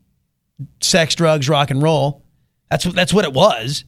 sex, 0.81 1.15
drugs, 1.15 1.51
rock 1.51 1.71
and 1.71 1.83
roll. 1.83 2.25
That's 2.71 2.85
that's 2.85 3.13
what 3.13 3.27
it 3.27 3.35
was. 3.35 3.85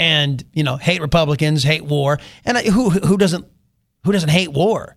And, 0.00 0.44
you 0.52 0.64
know, 0.64 0.78
hate 0.78 1.00
Republicans, 1.00 1.62
hate 1.62 1.84
war. 1.84 2.18
And 2.44 2.58
who 2.58 2.90
who 2.90 3.16
doesn't 3.16 3.46
who 4.02 4.10
doesn't 4.10 4.30
hate 4.30 4.52
war? 4.52 4.96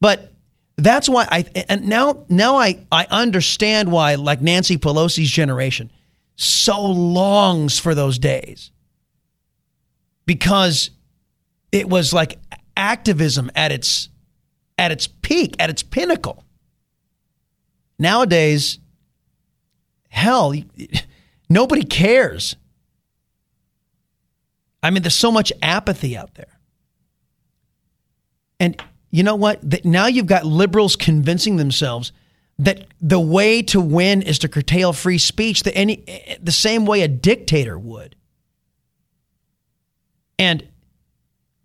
But 0.00 0.32
that's 0.76 1.08
why 1.08 1.26
I 1.30 1.44
and 1.68 1.86
now 1.86 2.24
now 2.28 2.56
I 2.56 2.86
I 2.90 3.06
understand 3.10 3.92
why 3.92 4.14
like 4.14 4.40
Nancy 4.40 4.78
Pelosi's 4.78 5.30
generation 5.30 5.90
so 6.36 6.80
longs 6.80 7.78
for 7.78 7.94
those 7.94 8.18
days. 8.18 8.70
Because 10.24 10.90
it 11.70 11.88
was 11.88 12.12
like 12.12 12.38
activism 12.76 13.50
at 13.54 13.72
its 13.72 14.08
at 14.78 14.90
its 14.90 15.06
peak, 15.06 15.54
at 15.58 15.68
its 15.68 15.82
pinnacle. 15.82 16.44
Nowadays, 17.98 18.78
hell, 20.08 20.54
nobody 21.50 21.84
cares. 21.84 22.56
I 24.82 24.90
mean, 24.90 25.02
there's 25.02 25.14
so 25.14 25.30
much 25.30 25.52
apathy 25.60 26.16
out 26.16 26.34
there. 26.34 26.58
And 28.58 28.82
you 29.10 29.22
know 29.22 29.34
what? 29.34 29.84
Now 29.84 30.06
you've 30.06 30.26
got 30.26 30.46
liberals 30.46 30.96
convincing 30.96 31.56
themselves 31.56 32.12
that 32.58 32.86
the 33.00 33.18
way 33.18 33.62
to 33.62 33.80
win 33.80 34.22
is 34.22 34.38
to 34.40 34.48
curtail 34.48 34.92
free 34.92 35.18
speech 35.18 35.62
the, 35.62 35.74
any, 35.74 36.04
the 36.40 36.52
same 36.52 36.84
way 36.84 37.00
a 37.02 37.08
dictator 37.08 37.78
would. 37.78 38.14
And 40.38 40.68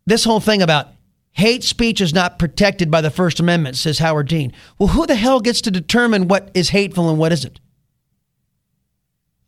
this 0.06 0.24
whole 0.24 0.40
thing 0.40 0.62
about 0.62 0.88
hate 1.34 1.64
speech 1.64 2.00
is 2.00 2.14
not 2.14 2.40
protected 2.40 2.90
by 2.90 3.02
the 3.02 3.12
First 3.12 3.40
Amendment, 3.40 3.76
says 3.76 4.00
Howard 4.00 4.30
Dean. 4.30 4.54
Well, 4.80 4.90
who 4.90 5.06
the 5.06 5.16
hell 5.16 5.42
gets 5.42 5.62
to 5.62 5.72
determine 5.72 6.28
what 6.28 6.50
is 6.54 6.70
hateful 6.70 7.10
and 7.10 7.20
what 7.20 7.34
isn't? 7.34 7.60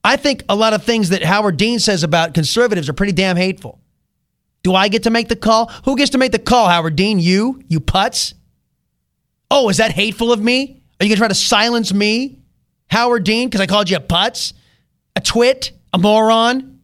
I 0.04 0.18
think 0.18 0.44
a 0.48 0.56
lot 0.56 0.74
of 0.74 0.84
things 0.84 1.10
that 1.10 1.24
Howard 1.24 1.58
Dean 1.58 1.80
says 1.80 2.04
about 2.04 2.34
conservatives 2.34 2.90
are 2.90 2.94
pretty 2.94 3.14
damn 3.14 3.38
hateful. 3.38 3.80
Do 4.68 4.76
I 4.76 4.90
get 4.90 5.04
to 5.04 5.10
make 5.10 5.30
the 5.30 5.38
call? 5.38 5.68
Who 5.86 5.96
gets 5.96 6.12
to 6.12 6.18
make 6.18 6.34
the 6.34 6.40
call, 6.40 6.68
Howard 6.68 6.98
Dean? 6.98 7.20
You? 7.20 7.64
You 7.70 7.80
putz? 7.80 8.34
Oh, 9.50 9.70
is 9.70 9.78
that 9.78 9.92
hateful 9.92 10.34
of 10.34 10.42
me? 10.42 10.84
Are 11.00 11.06
you 11.06 11.10
going 11.10 11.16
to 11.16 11.20
try 11.20 11.28
to 11.30 11.36
silence 11.36 11.94
me, 11.94 12.40
Howard 12.88 13.24
Dean, 13.24 13.48
because 13.48 13.62
I 13.62 13.66
called 13.66 13.90
you 13.90 13.96
a 13.96 14.02
putz, 14.02 14.52
a 15.16 15.22
twit, 15.22 15.72
a 15.94 15.98
moron, 15.98 16.82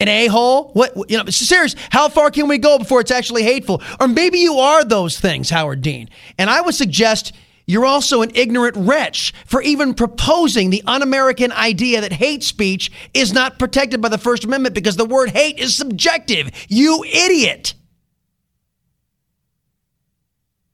an 0.00 0.08
a 0.08 0.26
hole? 0.26 0.72
What, 0.72 1.08
you 1.08 1.16
know, 1.16 1.24
serious, 1.26 1.76
how 1.88 2.08
far 2.08 2.32
can 2.32 2.48
we 2.48 2.58
go 2.58 2.78
before 2.78 3.00
it's 3.00 3.12
actually 3.12 3.44
hateful? 3.44 3.80
Or 4.00 4.08
maybe 4.08 4.40
you 4.40 4.54
are 4.54 4.82
those 4.82 5.20
things, 5.20 5.50
Howard 5.50 5.82
Dean. 5.82 6.10
And 6.36 6.50
I 6.50 6.62
would 6.62 6.74
suggest 6.74 7.32
you're 7.66 7.86
also 7.86 8.22
an 8.22 8.30
ignorant 8.34 8.76
wretch 8.76 9.32
for 9.46 9.62
even 9.62 9.94
proposing 9.94 10.70
the 10.70 10.82
un 10.86 11.02
American 11.02 11.50
idea 11.52 12.00
that 12.00 12.12
hate 12.12 12.42
speech 12.42 12.92
is 13.14 13.32
not 13.32 13.58
protected 13.58 14.02
by 14.02 14.08
the 14.08 14.18
First 14.18 14.44
Amendment 14.44 14.74
because 14.74 14.96
the 14.96 15.04
word 15.04 15.30
hate 15.30 15.58
is 15.58 15.76
subjective. 15.76 16.50
You 16.68 17.02
idiot. 17.04 17.74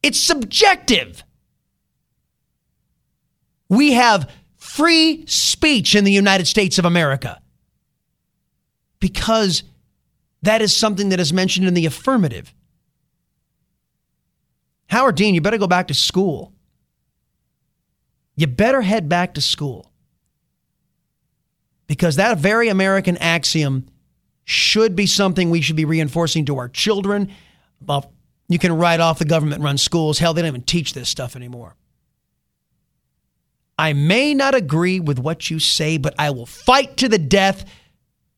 It's 0.03 0.18
subjective. 0.18 1.22
We 3.68 3.92
have 3.92 4.31
free 4.57 5.24
speech 5.26 5.94
in 5.94 6.05
the 6.05 6.12
United 6.12 6.46
States 6.46 6.79
of 6.79 6.85
America 6.85 7.40
because 8.98 9.62
that 10.42 10.61
is 10.61 10.76
something 10.76 11.11
that 11.11 11.20
is 11.20 11.33
mentioned 11.33 11.68
in 11.68 11.74
the 11.74 11.87
affirmative. 11.87 12.53
Howard 14.88 15.14
Dean, 15.14 15.37
you 15.37 15.40
better 15.40 15.59
go 15.59 15.68
back 15.68 15.87
to 15.88 15.94
school 15.94 16.53
you 18.40 18.46
better 18.46 18.81
head 18.81 19.09
back 19.09 19.35
to 19.35 19.40
school. 19.40 19.92
Because 21.87 22.16
that 22.16 22.38
very 22.38 22.68
American 22.68 23.18
axiom 23.18 23.87
should 24.44 24.96
be 24.96 25.07
something 25.07 25.50
we 25.50 25.61
should 25.61 25.76
be 25.76 25.85
reinforcing 25.85 26.46
to 26.46 26.57
our 26.57 26.68
children. 26.68 27.31
Well, 27.85 28.12
you 28.48 28.59
can 28.59 28.76
write 28.76 29.00
off 29.00 29.18
the 29.18 29.24
government 29.24 29.62
run 29.62 29.76
schools. 29.76 30.18
Hell, 30.18 30.33
they 30.33 30.40
don't 30.42 30.48
even 30.48 30.62
teach 30.62 30.94
this 30.94 31.09
stuff 31.09 31.37
anymore. 31.37 31.76
I 33.79 33.92
may 33.92 34.35
not 34.35 34.55
agree 34.55 35.00
with 35.00 35.18
what 35.18 35.50
you 35.50 35.59
say, 35.59 35.98
but 35.98 36.14
I 36.18 36.31
will 36.31 36.46
fight 36.46 36.96
to 36.98 37.09
the 37.09 37.18
death 37.18 37.64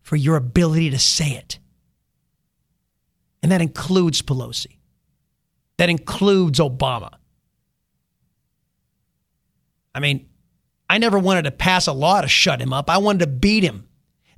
for 0.01 0.17
your 0.17 0.37
ability 0.37 0.91
to 0.91 0.99
say 0.99 1.31
it. 1.31 1.59
And 3.43 3.53
that 3.53 3.63
includes 3.63 4.23
Pelosi. 4.23 4.79
That 5.79 5.91
includes 5.91 6.59
Obama. 6.59 7.15
I 9.95 10.01
mean, 10.01 10.29
I 10.89 10.99
never 10.99 11.19
wanted 11.19 11.43
to 11.43 11.51
pass 11.51 11.87
a 11.87 11.93
law 11.93 12.21
to 12.21 12.29
shut 12.29 12.61
him 12.61 12.73
up. 12.73 12.91
I 12.91 12.99
wanted 12.99 13.21
to 13.21 13.27
beat 13.27 13.65
him. 13.65 13.89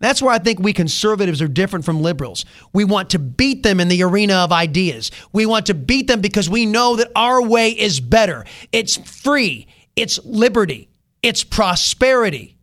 That's 0.01 0.21
where 0.21 0.33
I 0.33 0.39
think 0.39 0.59
we 0.59 0.73
conservatives 0.73 1.41
are 1.41 1.49
different 1.49 1.85
from 1.85 2.03
liberals. 2.03 2.45
We 2.73 2.85
want 2.85 3.11
to 3.11 3.19
beat 3.19 3.63
them 3.63 3.81
in 3.81 3.89
the 3.89 4.03
arena 4.03 4.35
of 4.35 4.53
ideas. 4.53 5.11
We 5.33 5.47
want 5.47 5.67
to 5.67 5.75
beat 5.75 6.09
them 6.09 6.21
because 6.21 6.51
we 6.51 6.67
know 6.67 6.97
that 6.97 7.11
our 7.17 7.43
way 7.43 7.71
is 7.71 8.01
better. 8.01 8.45
It's 8.71 8.97
free, 8.97 9.67
it's 9.97 10.23
liberty, 10.25 10.91
it's 11.23 11.43
prosperity, 11.43 12.59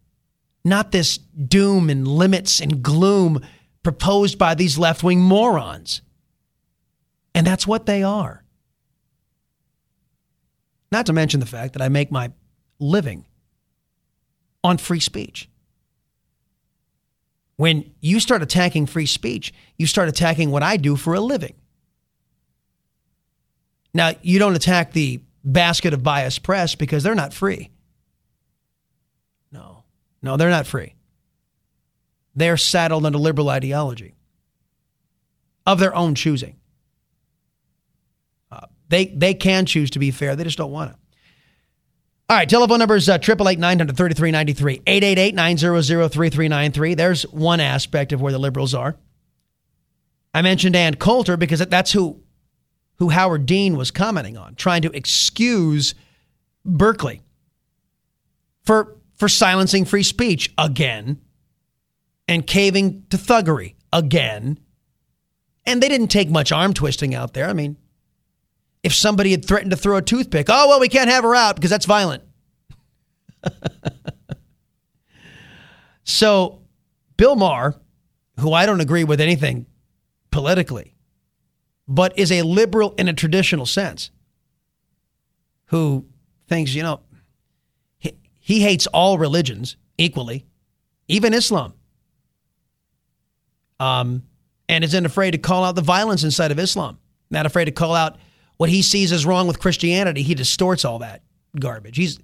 not 0.64 0.92
this 0.92 1.18
doom 1.18 1.90
and 1.90 2.08
limits 2.08 2.60
and 2.60 2.84
gloom 2.84 3.42
proposed 3.82 4.38
by 4.38 4.54
these 4.54 4.78
left 4.78 5.04
wing 5.04 5.20
morons. 5.20 6.02
And 7.34 7.48
that's 7.48 7.66
what 7.66 7.86
they 7.86 8.04
are. 8.04 8.44
Not 10.92 11.06
to 11.08 11.14
mention 11.14 11.40
the 11.40 11.46
fact 11.46 11.74
that 11.74 11.82
I 11.82 11.90
make 11.90 12.12
my 12.12 12.32
living 12.82 13.26
on 14.64 14.78
free 14.78 15.00
speech. 15.00 15.48
When 17.56 17.94
you 18.02 18.20
start 18.20 18.42
attacking 18.42 18.88
free 18.88 19.06
speech, 19.06 19.54
you 19.78 19.86
start 19.86 20.10
attacking 20.10 20.52
what 20.52 20.64
I 20.64 20.78
do 20.78 20.96
for 20.96 21.14
a 21.14 21.22
living. 21.22 21.54
Now, 23.94 24.14
you 24.22 24.40
don't 24.40 24.56
attack 24.56 24.94
the 24.94 25.22
basket 25.44 25.94
of 25.94 26.02
biased 26.02 26.44
press 26.44 26.76
because 26.76 27.04
they're 27.04 27.16
not 27.16 27.34
free. 27.34 27.70
No, 29.52 29.84
no, 30.22 30.38
they're 30.38 30.50
not 30.50 30.66
free. 30.66 30.96
They're 32.36 32.58
saddled 32.58 33.06
under 33.06 33.18
liberal 33.18 33.50
ideology 33.50 34.16
of 35.68 35.80
their 35.80 35.94
own 35.94 36.16
choosing. 36.16 36.56
Uh, 38.52 38.68
they, 38.88 39.06
they 39.08 39.34
can 39.34 39.66
choose 39.66 39.92
to 39.92 40.00
be 40.00 40.12
fair, 40.12 40.36
they 40.36 40.46
just 40.46 40.58
don't 40.58 40.72
want 40.72 40.94
to. 40.94 41.01
All 42.32 42.38
right, 42.38 42.48
telephone 42.48 42.80
number 42.80 42.96
is 42.96 43.10
uh, 43.10 43.16
888 43.16 44.84
888 44.88 45.36
900 45.36 45.84
3393. 45.84 46.94
There's 46.94 47.24
one 47.24 47.60
aspect 47.60 48.14
of 48.14 48.22
where 48.22 48.32
the 48.32 48.40
liberals 48.40 48.74
are. 48.74 48.96
I 50.34 50.42
mentioned 50.42 50.78
Ann 50.78 50.96
Coulter 50.96 51.36
because 51.36 51.60
that's 51.60 51.92
who, 51.92 52.24
who 53.00 53.10
Howard 53.10 53.46
Dean 53.46 53.76
was 53.76 53.92
commenting 53.92 54.38
on, 54.38 54.56
trying 54.56 54.82
to 54.84 54.92
excuse 54.96 55.94
Berkeley 56.64 57.22
for, 58.64 58.96
for 59.16 59.28
silencing 59.28 59.84
free 59.84 60.04
speech 60.04 60.54
again 60.58 61.20
and 62.30 62.48
caving 62.48 63.04
to 63.10 63.18
thuggery 63.18 63.76
again. 63.92 64.58
And 65.66 65.84
they 65.84 65.90
didn't 65.90 66.08
take 66.08 66.30
much 66.30 66.54
arm 66.54 66.74
twisting 66.74 67.14
out 67.14 67.34
there. 67.34 67.50
I 67.50 67.52
mean, 67.52 67.76
if 68.84 68.94
somebody 68.94 69.32
had 69.32 69.46
threatened 69.46 69.72
to 69.72 69.78
throw 69.78 69.98
a 69.98 70.02
toothpick. 70.02 70.48
Oh, 70.50 70.70
well, 70.70 70.80
we 70.80 70.90
can't 70.90 71.10
have 71.10 71.24
her 71.24 71.36
out 71.36 71.56
because 71.56 71.70
that's 71.70 71.86
violent. 71.86 72.24
so, 76.04 76.62
Bill 77.18 77.36
Maher, 77.36 77.76
who 78.40 78.54
I 78.54 78.66
don't 78.66 78.82
agree 78.82 79.04
with 79.04 79.22
anything 79.22 79.68
politically, 80.32 80.96
but 81.88 82.18
is 82.18 82.32
a 82.32 82.42
liberal 82.42 82.94
in 82.98 83.08
a 83.08 83.14
traditional 83.14 83.66
sense, 83.66 84.12
who 85.66 86.06
thinks, 86.48 86.74
you 86.74 86.84
know, 86.84 87.02
he, 87.98 88.14
he 88.40 88.62
hates 88.62 88.88
all 88.88 89.18
religions 89.18 89.78
equally, 89.98 90.46
even 91.08 91.34
Islam, 91.34 91.74
um, 93.80 94.24
and 94.68 94.84
isn't 94.84 95.06
afraid 95.06 95.32
to 95.32 95.38
call 95.38 95.64
out 95.64 95.76
the 95.76 95.82
violence 95.82 96.24
inside 96.24 96.52
of 96.52 96.60
Islam, 96.60 96.98
not 97.30 97.46
afraid 97.46 97.66
to 97.66 97.72
call 97.72 97.94
out 97.94 98.18
what 98.62 98.70
he 98.70 98.84
sees 98.84 99.12
as 99.12 99.26
wrong 99.26 99.48
with 99.48 99.60
Christianity, 99.60 100.22
he 100.22 100.36
distorts 100.36 100.86
all 100.86 101.00
that 101.00 101.24
garbage. 101.60 101.98
He's 101.98 102.20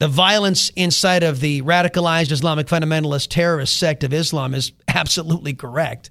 the 0.00 0.08
violence 0.08 0.70
inside 0.70 1.22
of 1.22 1.38
the 1.38 1.62
radicalized 1.62 2.32
Islamic 2.32 2.66
fundamentalist 2.66 3.28
terrorist 3.30 3.76
sect 3.76 4.02
of 4.02 4.12
Islam 4.12 4.52
is 4.52 4.72
absolutely 4.88 5.54
correct. 5.54 6.10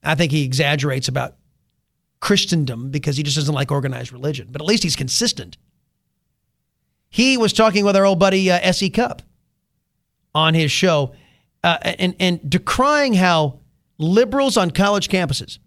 I 0.00 0.14
think 0.14 0.30
he 0.30 0.44
exaggerates 0.44 1.08
about 1.08 1.34
Christendom 2.20 2.92
because 2.92 3.16
he 3.16 3.24
just 3.24 3.34
doesn't 3.34 3.52
like 3.52 3.72
organized 3.72 4.12
religion, 4.12 4.46
but 4.52 4.62
at 4.62 4.68
least 4.68 4.84
he's 4.84 4.94
consistent. 4.94 5.56
He 7.10 7.36
was 7.36 7.52
talking 7.52 7.84
with 7.84 7.96
our 7.96 8.06
old 8.06 8.20
buddy 8.20 8.48
uh, 8.48 8.60
S.E. 8.62 8.90
Cupp 8.90 9.22
on 10.36 10.54
his 10.54 10.70
show 10.70 11.16
uh, 11.64 11.78
and, 11.82 12.14
and 12.20 12.48
decrying 12.48 13.14
how 13.14 13.58
liberals 13.98 14.56
on 14.56 14.70
college 14.70 15.08
campuses 15.08 15.58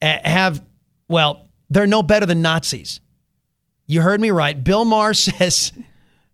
have 0.00 0.64
well, 1.08 1.48
they're 1.70 1.86
no 1.86 2.02
better 2.02 2.26
than 2.26 2.42
Nazis. 2.42 3.00
You 3.86 4.02
heard 4.02 4.20
me 4.20 4.30
right. 4.30 4.62
Bill 4.62 4.84
Maher 4.84 5.14
says 5.14 5.72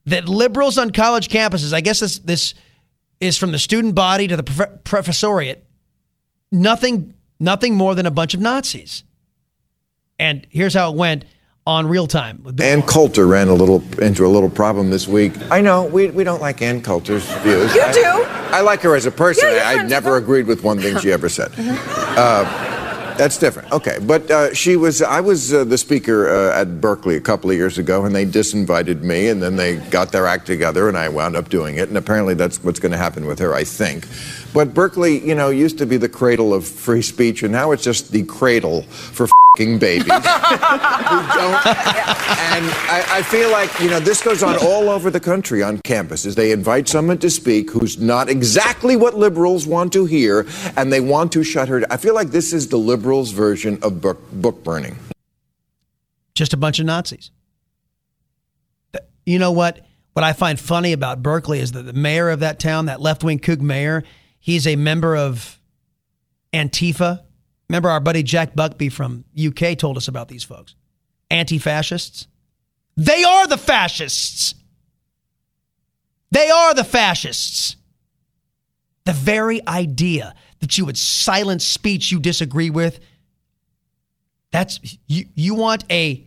that 0.06 0.28
liberals 0.28 0.76
on 0.76 0.90
college 0.90 1.28
campuses, 1.28 1.72
I 1.72 1.80
guess 1.80 2.00
this, 2.00 2.18
this 2.18 2.54
is 3.20 3.38
from 3.38 3.52
the 3.52 3.58
student 3.58 3.94
body 3.94 4.28
to 4.28 4.36
the 4.36 4.42
prof- 4.42 4.84
professoriate, 4.84 5.58
nothing, 6.52 7.14
nothing 7.40 7.74
more 7.74 7.94
than 7.94 8.06
a 8.06 8.10
bunch 8.10 8.34
of 8.34 8.40
Nazis. 8.40 9.04
And 10.18 10.46
here's 10.50 10.74
how 10.74 10.92
it 10.92 10.96
went 10.96 11.24
on 11.66 11.86
real 11.86 12.06
time. 12.06 12.44
Ann 12.60 12.82
Coulter 12.82 13.26
ran 13.26 13.48
a 13.48 13.54
little 13.54 13.82
into 14.00 14.26
a 14.26 14.28
little 14.28 14.50
problem 14.50 14.90
this 14.90 15.08
week. 15.08 15.32
I 15.50 15.60
know 15.62 15.84
we, 15.84 16.10
we 16.10 16.22
don't 16.22 16.40
like 16.40 16.60
Ann 16.60 16.82
Coulter's 16.82 17.24
views. 17.38 17.74
You 17.74 17.82
I, 17.82 17.92
do. 17.92 18.04
I 18.54 18.60
like 18.60 18.82
her 18.82 18.94
as 18.94 19.06
a 19.06 19.10
person. 19.10 19.48
Yeah, 19.50 19.62
I, 19.66 19.78
I 19.78 19.82
never 19.82 20.16
agreed 20.16 20.46
with 20.46 20.62
one 20.62 20.78
thing 20.78 20.98
she 20.98 21.10
ever 21.10 21.28
said. 21.28 21.52
mm-hmm. 21.52 21.74
uh, 22.18 22.73
that's 23.16 23.38
different. 23.38 23.72
Okay, 23.72 23.98
but 24.02 24.30
uh, 24.30 24.54
she 24.54 24.76
was. 24.76 25.02
I 25.02 25.20
was 25.20 25.52
uh, 25.52 25.64
the 25.64 25.78
speaker 25.78 26.28
uh, 26.28 26.60
at 26.60 26.80
Berkeley 26.80 27.16
a 27.16 27.20
couple 27.20 27.50
of 27.50 27.56
years 27.56 27.78
ago, 27.78 28.04
and 28.04 28.14
they 28.14 28.26
disinvited 28.26 29.02
me, 29.02 29.28
and 29.28 29.42
then 29.42 29.56
they 29.56 29.76
got 29.76 30.12
their 30.12 30.26
act 30.26 30.46
together, 30.46 30.88
and 30.88 30.96
I 30.96 31.08
wound 31.08 31.36
up 31.36 31.48
doing 31.48 31.76
it. 31.76 31.88
And 31.88 31.96
apparently, 31.96 32.34
that's 32.34 32.62
what's 32.62 32.80
going 32.80 32.92
to 32.92 32.98
happen 32.98 33.26
with 33.26 33.38
her, 33.38 33.54
I 33.54 33.64
think. 33.64 34.06
But 34.52 34.74
Berkeley, 34.74 35.26
you 35.26 35.34
know, 35.34 35.50
used 35.50 35.78
to 35.78 35.86
be 35.86 35.96
the 35.96 36.08
cradle 36.08 36.52
of 36.52 36.66
free 36.66 37.02
speech, 37.02 37.42
and 37.42 37.52
now 37.52 37.72
it's 37.72 37.84
just 37.84 38.10
the 38.10 38.24
cradle 38.24 38.82
for 38.82 39.28
babies 39.56 40.04
who 40.04 40.10
don't. 40.10 40.20
And 42.54 42.64
I, 42.90 43.04
I, 43.08 43.22
feel 43.22 43.50
like, 43.50 43.78
you 43.80 43.88
know, 43.88 44.00
this 44.00 44.22
goes 44.22 44.42
on 44.42 44.56
all 44.56 44.90
over 44.90 45.10
the 45.10 45.20
country 45.20 45.62
on 45.62 45.78
campuses. 45.78 46.34
They 46.34 46.52
invite 46.52 46.88
someone 46.88 47.18
to 47.18 47.30
speak 47.30 47.70
who's 47.70 48.00
not 48.00 48.28
exactly 48.28 48.96
what 48.96 49.14
liberals 49.14 49.66
want 49.66 49.92
to 49.92 50.06
hear, 50.06 50.46
and 50.76 50.92
they 50.92 51.00
want 51.00 51.32
to 51.32 51.44
shut 51.44 51.68
her 51.68 51.80
down. 51.80 51.90
I 51.90 51.96
feel 51.96 52.14
like 52.14 52.28
this 52.28 52.52
is 52.52 52.68
the 52.68 52.76
liberals' 52.78 53.30
version 53.30 53.78
of 53.82 54.00
book, 54.00 54.18
book 54.32 54.64
burning. 54.64 54.96
Just 56.34 56.52
a 56.52 56.56
bunch 56.56 56.80
of 56.80 56.86
Nazis. 56.86 57.30
You 59.24 59.38
know 59.38 59.52
what? 59.52 59.86
What 60.14 60.24
I 60.24 60.32
find 60.32 60.58
funny 60.58 60.92
about 60.92 61.22
Berkeley 61.22 61.60
is 61.60 61.72
that 61.72 61.82
the 61.82 61.92
mayor 61.92 62.30
of 62.30 62.40
that 62.40 62.60
town, 62.60 62.86
that 62.86 63.00
left 63.00 63.24
wing 63.24 63.38
kook 63.38 63.60
mayor, 63.60 64.04
he's 64.38 64.66
a 64.66 64.76
member 64.76 65.16
of 65.16 65.60
Antifa, 66.52 67.22
Remember, 67.68 67.88
our 67.88 68.00
buddy 68.00 68.22
Jack 68.22 68.54
Buckby 68.54 68.92
from 68.92 69.24
UK 69.38 69.76
told 69.78 69.96
us 69.96 70.08
about 70.08 70.28
these 70.28 70.44
folks 70.44 70.74
anti 71.30 71.58
fascists. 71.58 72.26
They 72.96 73.24
are 73.24 73.46
the 73.46 73.56
fascists. 73.56 74.54
They 76.30 76.50
are 76.50 76.74
the 76.74 76.84
fascists. 76.84 77.76
The 79.04 79.12
very 79.12 79.66
idea 79.66 80.34
that 80.60 80.78
you 80.78 80.86
would 80.86 80.96
silence 80.96 81.66
speech 81.66 82.10
you 82.10 82.18
disagree 82.18 82.70
with, 82.70 83.00
that's 84.50 84.80
you, 85.06 85.26
you 85.34 85.54
want 85.54 85.84
a 85.90 86.26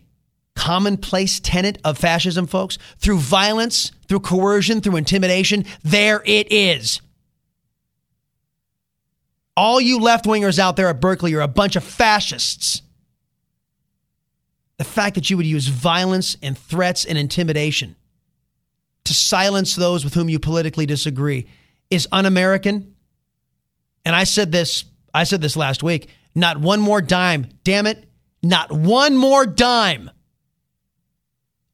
commonplace 0.54 1.40
tenet 1.40 1.78
of 1.84 1.98
fascism, 1.98 2.46
folks? 2.46 2.78
Through 2.98 3.18
violence, 3.18 3.90
through 4.06 4.20
coercion, 4.20 4.80
through 4.80 4.96
intimidation, 4.96 5.64
there 5.82 6.22
it 6.24 6.52
is. 6.52 7.00
All 9.58 9.80
you 9.80 9.98
left 9.98 10.24
wingers 10.24 10.60
out 10.60 10.76
there 10.76 10.86
at 10.86 11.00
Berkeley 11.00 11.34
are 11.34 11.40
a 11.40 11.48
bunch 11.48 11.74
of 11.74 11.82
fascists. 11.82 12.80
The 14.76 14.84
fact 14.84 15.16
that 15.16 15.28
you 15.28 15.36
would 15.36 15.46
use 15.46 15.66
violence 15.66 16.36
and 16.44 16.56
threats 16.56 17.04
and 17.04 17.18
intimidation 17.18 17.96
to 19.02 19.12
silence 19.12 19.74
those 19.74 20.04
with 20.04 20.14
whom 20.14 20.28
you 20.28 20.38
politically 20.38 20.86
disagree 20.86 21.48
is 21.90 22.06
un-American. 22.12 22.94
And 24.04 24.14
I 24.14 24.22
said 24.22 24.52
this, 24.52 24.84
I 25.12 25.24
said 25.24 25.40
this 25.40 25.56
last 25.56 25.82
week, 25.82 26.08
not 26.36 26.60
one 26.60 26.78
more 26.78 27.02
dime. 27.02 27.48
Damn 27.64 27.88
it, 27.88 28.08
not 28.44 28.70
one 28.70 29.16
more 29.16 29.44
dime 29.44 30.08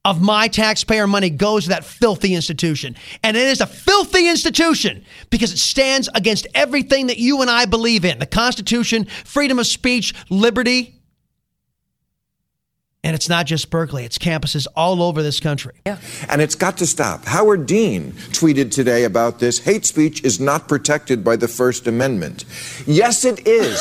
of 0.05 0.21
my 0.21 0.47
taxpayer 0.47 1.07
money 1.07 1.31
goes 1.31 1.63
to 1.63 1.69
that 1.69 1.83
filthy 1.83 2.35
institution. 2.35 2.95
And 3.23 3.35
it 3.35 3.47
is 3.47 3.59
a 3.59 3.65
filthy 3.65 4.29
institution 4.29 5.03
because 5.31 5.51
it 5.51 5.57
stands 5.57 6.07
against 6.13 6.47
everything 6.53 7.07
that 7.07 7.17
you 7.17 7.41
and 7.41 7.49
I 7.49 7.65
believe 7.65 8.05
in 8.05 8.19
the 8.19 8.27
Constitution, 8.27 9.05
freedom 9.25 9.57
of 9.57 9.65
speech, 9.65 10.13
liberty. 10.29 11.01
And 13.03 13.15
it's 13.15 13.29
not 13.29 13.45
just 13.45 13.69
Berkeley, 13.69 14.03
it's 14.05 14.17
campuses 14.17 14.67
all 14.75 15.01
over 15.01 15.21
this 15.21 15.39
country. 15.39 15.73
Yeah. 15.85 15.97
And 16.29 16.41
it's 16.41 16.55
got 16.55 16.77
to 16.77 16.87
stop. 16.87 17.25
Howard 17.25 17.65
Dean 17.65 18.11
tweeted 18.11 18.71
today 18.71 19.03
about 19.03 19.39
this 19.39 19.59
hate 19.59 19.85
speech 19.85 20.23
is 20.23 20.39
not 20.39 20.67
protected 20.67 21.23
by 21.23 21.35
the 21.35 21.47
First 21.47 21.87
Amendment. 21.87 22.45
Yes, 22.85 23.25
it 23.25 23.47
is. 23.47 23.79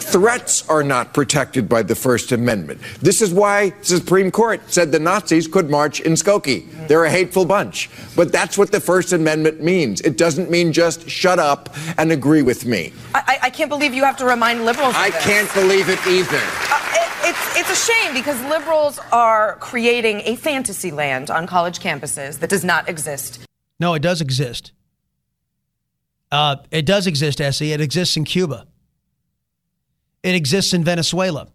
Threats 0.00 0.68
are 0.68 0.82
not 0.82 1.12
protected 1.14 1.68
by 1.68 1.82
the 1.82 1.94
First 1.94 2.32
Amendment. 2.32 2.80
This 3.00 3.20
is 3.20 3.32
why 3.32 3.70
the 3.70 3.84
Supreme 3.84 4.30
Court 4.30 4.60
said 4.72 4.92
the 4.92 4.98
Nazis 4.98 5.48
could 5.48 5.70
march 5.70 6.00
in 6.00 6.12
Skokie. 6.12 6.66
They're 6.88 7.04
a 7.04 7.10
hateful 7.10 7.44
bunch. 7.44 7.90
But 8.14 8.32
that's 8.32 8.56
what 8.56 8.72
the 8.72 8.80
First 8.80 9.12
Amendment 9.12 9.62
means. 9.62 10.00
It 10.02 10.16
doesn't 10.16 10.50
mean 10.50 10.72
just 10.72 11.08
shut 11.08 11.38
up 11.38 11.74
and 11.98 12.12
agree 12.12 12.42
with 12.42 12.66
me. 12.66 12.92
I, 13.14 13.38
I 13.42 13.50
can't 13.50 13.68
believe 13.68 13.94
you 13.94 14.04
have 14.04 14.16
to 14.18 14.24
remind 14.24 14.64
liberals. 14.64 14.94
I 14.96 15.10
this. 15.10 15.24
can't 15.24 15.52
believe 15.54 15.88
it 15.88 16.04
either. 16.06 16.40
Uh, 16.40 16.82
it's, 17.22 17.56
it's 17.56 17.70
a 17.70 17.92
shame 17.92 18.14
because 18.14 18.40
liberals 18.42 19.00
are 19.12 19.56
creating 19.56 20.22
a 20.24 20.36
fantasy 20.36 20.90
land 20.92 21.30
on 21.30 21.46
college 21.46 21.80
campuses 21.80 22.38
that 22.38 22.50
does 22.50 22.64
not 22.64 22.88
exist. 22.88 23.40
No, 23.80 23.94
it 23.94 24.00
does 24.00 24.20
exist. 24.20 24.72
Uh, 26.30 26.56
it 26.70 26.86
does 26.86 27.06
exist, 27.06 27.40
Essie. 27.40 27.72
It 27.72 27.80
exists 27.80 28.16
in 28.16 28.24
Cuba. 28.24 28.66
It 30.22 30.34
exists 30.34 30.74
in 30.74 30.84
Venezuela. 30.84 31.48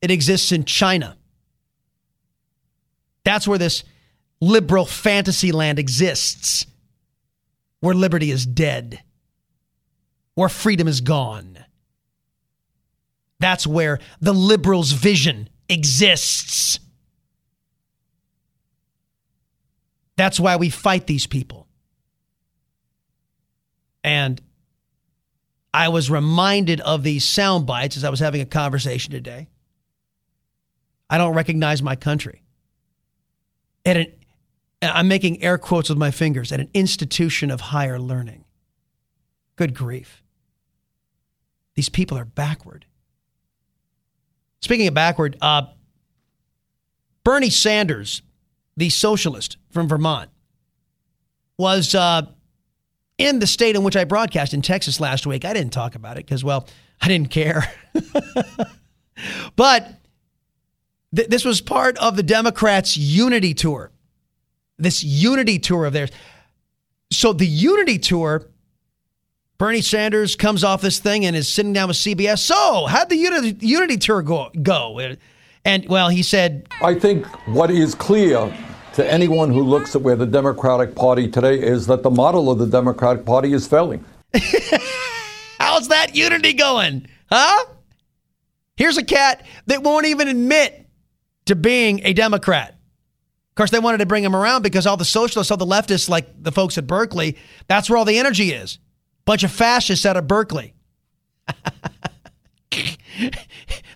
It 0.00 0.10
exists 0.10 0.52
in 0.52 0.64
China. 0.64 1.16
That's 3.24 3.48
where 3.48 3.58
this 3.58 3.82
liberal 4.40 4.86
fantasy 4.86 5.52
land 5.52 5.78
exists, 5.78 6.66
where 7.80 7.94
liberty 7.94 8.30
is 8.30 8.46
dead, 8.46 9.02
where 10.34 10.48
freedom 10.48 10.86
is 10.86 11.00
gone. 11.00 11.58
That's 13.38 13.66
where 13.66 13.98
the 14.20 14.32
liberal's 14.32 14.92
vision 14.92 15.48
exists. 15.68 16.78
That's 20.16 20.40
why 20.40 20.56
we 20.56 20.70
fight 20.70 21.06
these 21.06 21.26
people. 21.26 21.66
And 24.02 24.40
I 25.76 25.88
was 25.88 26.10
reminded 26.10 26.80
of 26.80 27.02
these 27.02 27.22
sound 27.22 27.66
bites 27.66 27.98
as 27.98 28.04
I 28.04 28.08
was 28.08 28.18
having 28.18 28.40
a 28.40 28.46
conversation 28.46 29.12
today. 29.12 29.50
I 31.10 31.18
don't 31.18 31.34
recognize 31.34 31.82
my 31.82 31.96
country. 31.96 32.42
At 33.84 33.98
an, 33.98 34.06
I'm 34.80 35.06
making 35.06 35.42
air 35.42 35.58
quotes 35.58 35.90
with 35.90 35.98
my 35.98 36.10
fingers, 36.10 36.50
at 36.50 36.60
an 36.60 36.70
institution 36.72 37.50
of 37.50 37.60
higher 37.60 37.98
learning. 37.98 38.46
Good 39.56 39.74
grief. 39.74 40.22
These 41.74 41.90
people 41.90 42.16
are 42.16 42.24
backward. 42.24 42.86
Speaking 44.60 44.88
of 44.88 44.94
backward, 44.94 45.36
uh, 45.42 45.64
Bernie 47.22 47.50
Sanders, 47.50 48.22
the 48.78 48.88
socialist 48.88 49.58
from 49.68 49.88
Vermont, 49.88 50.30
was 51.58 51.94
uh, 51.94 52.22
in 53.18 53.38
the 53.38 53.46
state 53.46 53.76
in 53.76 53.82
which 53.82 53.96
I 53.96 54.04
broadcast 54.04 54.54
in 54.54 54.62
Texas 54.62 55.00
last 55.00 55.26
week. 55.26 55.44
I 55.44 55.52
didn't 55.52 55.72
talk 55.72 55.94
about 55.94 56.18
it 56.18 56.26
because, 56.26 56.44
well, 56.44 56.68
I 57.00 57.08
didn't 57.08 57.30
care. 57.30 57.72
but 59.56 60.00
th- 61.14 61.28
this 61.28 61.44
was 61.44 61.60
part 61.60 61.96
of 61.98 62.16
the 62.16 62.22
Democrats' 62.22 62.96
unity 62.96 63.54
tour. 63.54 63.90
This 64.78 65.02
unity 65.02 65.58
tour 65.58 65.86
of 65.86 65.92
theirs. 65.92 66.10
So 67.10 67.32
the 67.32 67.46
unity 67.46 67.98
tour, 67.98 68.46
Bernie 69.58 69.80
Sanders 69.80 70.36
comes 70.36 70.64
off 70.64 70.82
this 70.82 70.98
thing 70.98 71.24
and 71.24 71.34
is 71.34 71.48
sitting 71.48 71.72
down 71.72 71.88
with 71.88 71.96
CBS. 71.96 72.40
So, 72.40 72.86
how'd 72.86 73.08
the 73.08 73.16
unity, 73.16 73.56
unity 73.66 73.96
tour 73.96 74.20
go, 74.22 74.50
go? 74.62 75.16
And, 75.64 75.88
well, 75.88 76.10
he 76.10 76.22
said, 76.22 76.68
I 76.82 76.94
think 76.94 77.26
what 77.46 77.70
is 77.70 77.94
clear 77.94 78.54
to 78.96 79.12
anyone 79.12 79.52
who 79.52 79.62
looks 79.62 79.94
at 79.94 80.00
where 80.00 80.16
the 80.16 80.24
Democratic 80.24 80.94
Party 80.94 81.28
today 81.28 81.60
is 81.60 81.86
that 81.86 82.02
the 82.02 82.10
model 82.10 82.50
of 82.50 82.58
the 82.58 82.66
Democratic 82.66 83.26
Party 83.26 83.52
is 83.52 83.68
failing. 83.68 84.02
How's 85.58 85.88
that 85.88 86.16
unity 86.16 86.54
going? 86.54 87.06
Huh? 87.30 87.66
Here's 88.78 88.96
a 88.96 89.04
cat 89.04 89.44
that 89.66 89.82
won't 89.82 90.06
even 90.06 90.28
admit 90.28 90.88
to 91.44 91.54
being 91.54 92.00
a 92.04 92.14
Democrat. 92.14 92.70
Of 92.70 93.54
course, 93.54 93.70
they 93.70 93.80
wanted 93.80 93.98
to 93.98 94.06
bring 94.06 94.24
him 94.24 94.34
around 94.34 94.62
because 94.62 94.86
all 94.86 94.96
the 94.96 95.04
socialists, 95.04 95.50
all 95.50 95.58
the 95.58 95.66
leftists, 95.66 96.08
like 96.08 96.42
the 96.42 96.52
folks 96.52 96.78
at 96.78 96.86
Berkeley, 96.86 97.36
that's 97.68 97.90
where 97.90 97.98
all 97.98 98.06
the 98.06 98.18
energy 98.18 98.50
is. 98.50 98.78
Bunch 99.26 99.44
of 99.44 99.52
fascists 99.52 100.06
out 100.06 100.16
of 100.16 100.26
Berkeley. 100.26 100.72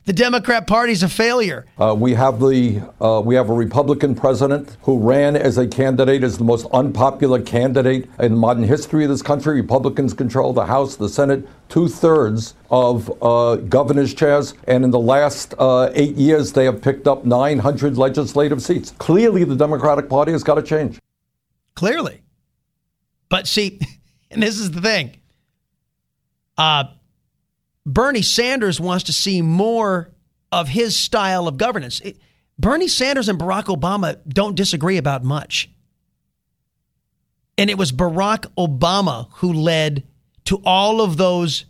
the 0.05 0.13
Democrat 0.13 0.67
Party's 0.67 1.03
a 1.03 1.09
failure. 1.09 1.67
Uh, 1.79 1.95
we 1.97 2.15
have 2.15 2.41
the 2.41 2.83
uh, 3.01 3.21
we 3.21 3.35
have 3.35 3.51
a 3.51 3.53
Republican 3.53 4.15
president 4.15 4.77
who 4.83 4.99
ran 4.99 5.37
as 5.37 5.59
a 5.59 5.67
candidate 5.67 6.25
as 6.25 6.39
the 6.39 6.45
most 6.45 6.67
unpopular 6.73 7.41
candidate 7.41 8.09
in 8.19 8.37
modern 8.37 8.65
history 8.65 9.05
of 9.05 9.11
this 9.11 9.23
country. 9.23 9.61
Republicans 9.61 10.15
control 10.15 10.53
the 10.53 10.65
House, 10.65 10.97
the 10.97 11.09
Senate, 11.09 11.47
two 11.69 11.89
thirds 11.89 12.55
of 12.71 13.11
uh, 13.23 13.57
governor's 13.57 14.15
chairs, 14.15 14.55
and 14.67 14.85
in 14.85 14.91
the 14.91 14.99
last 14.99 15.55
uh, 15.59 15.91
eight 15.95 16.17
years, 16.17 16.53
they 16.53 16.65
have 16.65 16.81
picked 16.81 17.07
up 17.07 17.25
900 17.25 17.99
legislative 17.99 18.63
seats. 18.63 18.93
Clearly, 18.99 19.45
the 19.45 19.57
Democratic 19.57 20.09
Party 20.09 20.33
has 20.33 20.43
got 20.43 20.55
to 20.55 20.63
change. 20.63 20.99
Clearly, 21.75 22.23
but 23.29 23.47
see, 23.47 23.81
and 24.31 24.43
this 24.43 24.59
is 24.59 24.71
the 24.71 24.81
thing. 24.81 25.17
Uh, 26.57 26.85
Bernie 27.87 28.23
Sanders 28.23 28.81
wants 28.81 29.05
to 29.05 29.13
see 29.13 29.43
more 29.43 30.11
of 30.53 30.69
his 30.69 30.97
style 30.97 31.49
of 31.49 31.57
governance. 31.57 32.01
It, 32.01 32.19
Bernie 32.59 32.89
Sanders 32.89 33.29
and 33.29 33.39
Barack 33.39 33.65
Obama 33.65 34.19
don't 34.29 34.55
disagree 34.55 34.99
about 34.99 35.25
much. 35.25 35.71
And 37.57 37.71
it 37.71 37.79
was 37.79 37.93
Barack 37.93 38.47
Obama 38.59 39.29
who 39.35 39.53
led 39.53 40.07
to 40.45 40.61
all 40.65 41.01
of 41.01 41.17
those 41.17 41.65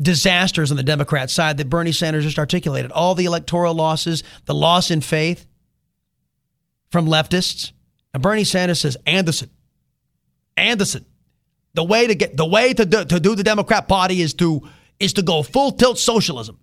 disasters 0.00 0.70
on 0.70 0.76
the 0.76 0.82
Democrat 0.82 1.30
side 1.30 1.56
that 1.58 1.70
Bernie 1.70 1.92
Sanders 1.92 2.24
just 2.24 2.38
articulated. 2.38 2.90
All 2.90 3.14
the 3.14 3.24
electoral 3.24 3.74
losses, 3.74 4.22
the 4.46 4.54
loss 4.54 4.90
in 4.90 5.00
faith 5.00 5.46
from 6.90 7.06
leftists. 7.06 7.72
And 8.12 8.22
Bernie 8.22 8.44
Sanders 8.44 8.80
says, 8.80 8.96
Anderson, 9.06 9.50
Anderson, 10.56 11.06
the 11.74 11.84
way 11.84 12.06
to 12.06 12.14
get 12.14 12.36
the 12.36 12.46
way 12.46 12.72
to 12.74 12.84
do, 12.84 13.04
to 13.04 13.20
do 13.20 13.34
the 13.34 13.42
Democrat 13.42 13.88
Party 13.88 14.20
is 14.20 14.34
to 14.34 14.62
is 14.98 15.14
to 15.14 15.22
go 15.22 15.42
full 15.42 15.72
tilt 15.72 15.98
socialism, 15.98 16.58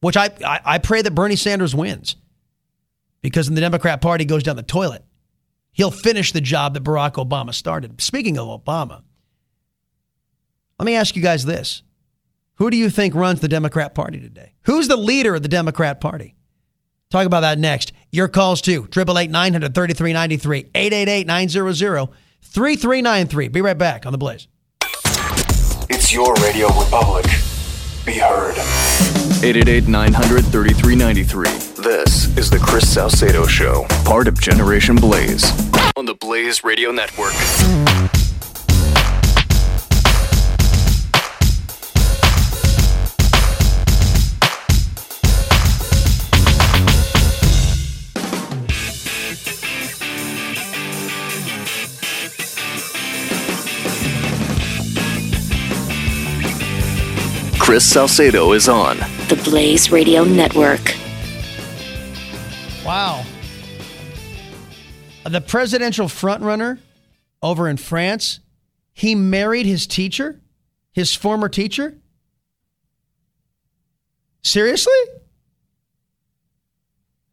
which 0.00 0.16
I, 0.16 0.30
I 0.44 0.60
I 0.64 0.78
pray 0.78 1.02
that 1.02 1.14
Bernie 1.14 1.36
Sanders 1.36 1.74
wins, 1.74 2.16
because 3.22 3.48
when 3.48 3.54
the 3.54 3.60
Democrat 3.60 4.00
Party 4.00 4.24
goes 4.24 4.42
down 4.42 4.56
the 4.56 4.62
toilet, 4.62 5.04
he'll 5.72 5.90
finish 5.90 6.32
the 6.32 6.40
job 6.40 6.74
that 6.74 6.84
Barack 6.84 7.14
Obama 7.14 7.52
started. 7.52 8.00
Speaking 8.00 8.38
of 8.38 8.48
Obama, 8.48 9.02
let 10.78 10.86
me 10.86 10.94
ask 10.94 11.16
you 11.16 11.22
guys 11.22 11.44
this: 11.44 11.82
Who 12.56 12.70
do 12.70 12.76
you 12.76 12.90
think 12.90 13.14
runs 13.14 13.40
the 13.40 13.48
Democrat 13.48 13.94
Party 13.94 14.20
today? 14.20 14.54
Who's 14.62 14.88
the 14.88 14.96
leader 14.96 15.34
of 15.34 15.42
the 15.42 15.48
Democrat 15.48 16.00
Party? 16.00 16.36
Talk 17.10 17.26
about 17.26 17.40
that 17.40 17.58
next. 17.58 17.92
Your 18.10 18.28
calls 18.28 18.60
too. 18.60 18.88
888 18.90 19.30
900 19.30 19.74
3393 19.74 20.70
888 20.74 21.26
900 21.26 21.64
3393. 22.44 23.48
Be 23.48 23.60
right 23.60 23.76
back 23.76 24.06
on 24.06 24.12
The 24.12 24.18
Blaze. 24.18 24.46
It's 25.90 26.12
your 26.12 26.32
Radio 26.34 26.68
Republic. 26.78 27.24
Be 28.06 28.14
heard. 28.18 28.56
888 29.42 29.88
900 29.88 30.44
3393. 30.44 31.82
This 31.82 32.36
is 32.38 32.48
the 32.50 32.58
Chris 32.58 32.92
Salcedo 32.92 33.46
Show, 33.46 33.84
part 34.04 34.28
of 34.28 34.40
Generation 34.40 34.96
Blaze 34.96 35.44
on 35.96 36.06
the 36.06 36.14
Blaze 36.14 36.64
Radio 36.64 36.90
Network. 36.92 37.32
Chris 57.64 57.90
Salcedo 57.90 58.52
is 58.52 58.68
on 58.68 58.98
The 59.28 59.40
Blaze 59.42 59.90
Radio 59.90 60.22
Network. 60.22 60.94
Wow. 62.84 63.24
The 65.24 65.40
presidential 65.40 66.08
frontrunner 66.08 66.78
over 67.42 67.66
in 67.66 67.78
France, 67.78 68.40
he 68.92 69.14
married 69.14 69.64
his 69.64 69.86
teacher, 69.86 70.42
his 70.92 71.14
former 71.14 71.48
teacher. 71.48 71.94
Seriously? 74.42 74.92